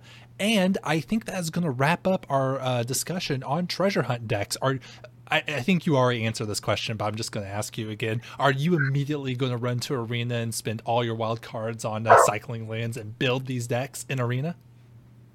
[0.43, 4.57] And I think that's going to wrap up our uh, discussion on treasure hunt decks.
[4.61, 4.81] Are
[5.31, 7.91] I, I, think you already answered this question, but I'm just going to ask you
[7.91, 8.23] again.
[8.41, 12.09] Are you immediately going to run to Arena and spend all your wild cards on
[12.09, 14.57] uh, cycling lands and build these decks in Arena?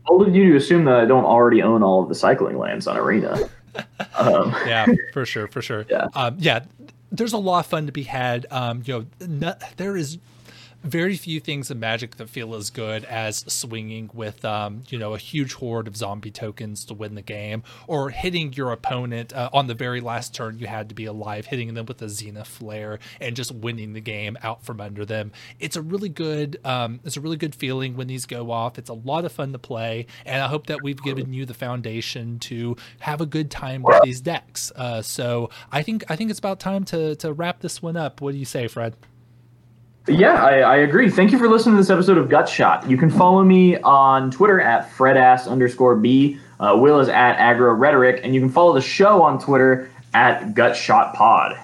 [0.09, 2.85] How did you to assume that I don't already own all of the cycling lands
[2.85, 3.49] on Arena?
[4.17, 4.53] um.
[4.65, 5.85] Yeah, for sure, for sure.
[5.89, 6.65] Yeah, um, yeah.
[7.13, 8.45] There's a lot of fun to be had.
[8.51, 10.17] Um, you know, there is
[10.87, 15.13] very few things in Magic that feel as good as swinging with, um, you know,
[15.13, 19.49] a huge horde of zombie tokens to win the game, or hitting your opponent uh,
[19.53, 22.47] on the very last turn you had to be alive, hitting them with a Zenith
[22.47, 25.31] Flare and just winning the game out from under them.
[25.59, 28.77] It's a really good, um, it's a really good feeling when these go off.
[28.77, 31.53] It's a lot of fun to play, and I hope that we've given you the
[31.53, 34.71] foundation to have a good time with these decks.
[34.75, 38.21] Uh, so I think I think it's about time to to wrap this one up.
[38.21, 38.95] What do you say, Fred?
[40.07, 41.09] Yeah, I, I, agree.
[41.09, 42.89] Thank you for listening to this episode of Gut Shot.
[42.89, 46.39] You can follow me on Twitter at fredass underscore b.
[46.59, 50.53] Uh, Will is at aggro rhetoric, and you can follow the show on Twitter at
[50.53, 51.59] Gut Shot Pod.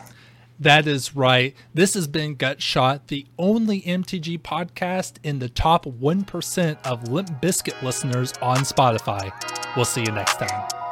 [0.59, 1.55] That is right.
[1.73, 7.29] This has been Gut Shot, the only MTG podcast in the top 1% of Limp
[7.41, 9.31] Bizkit listeners on Spotify.
[9.75, 10.82] We'll see you next time.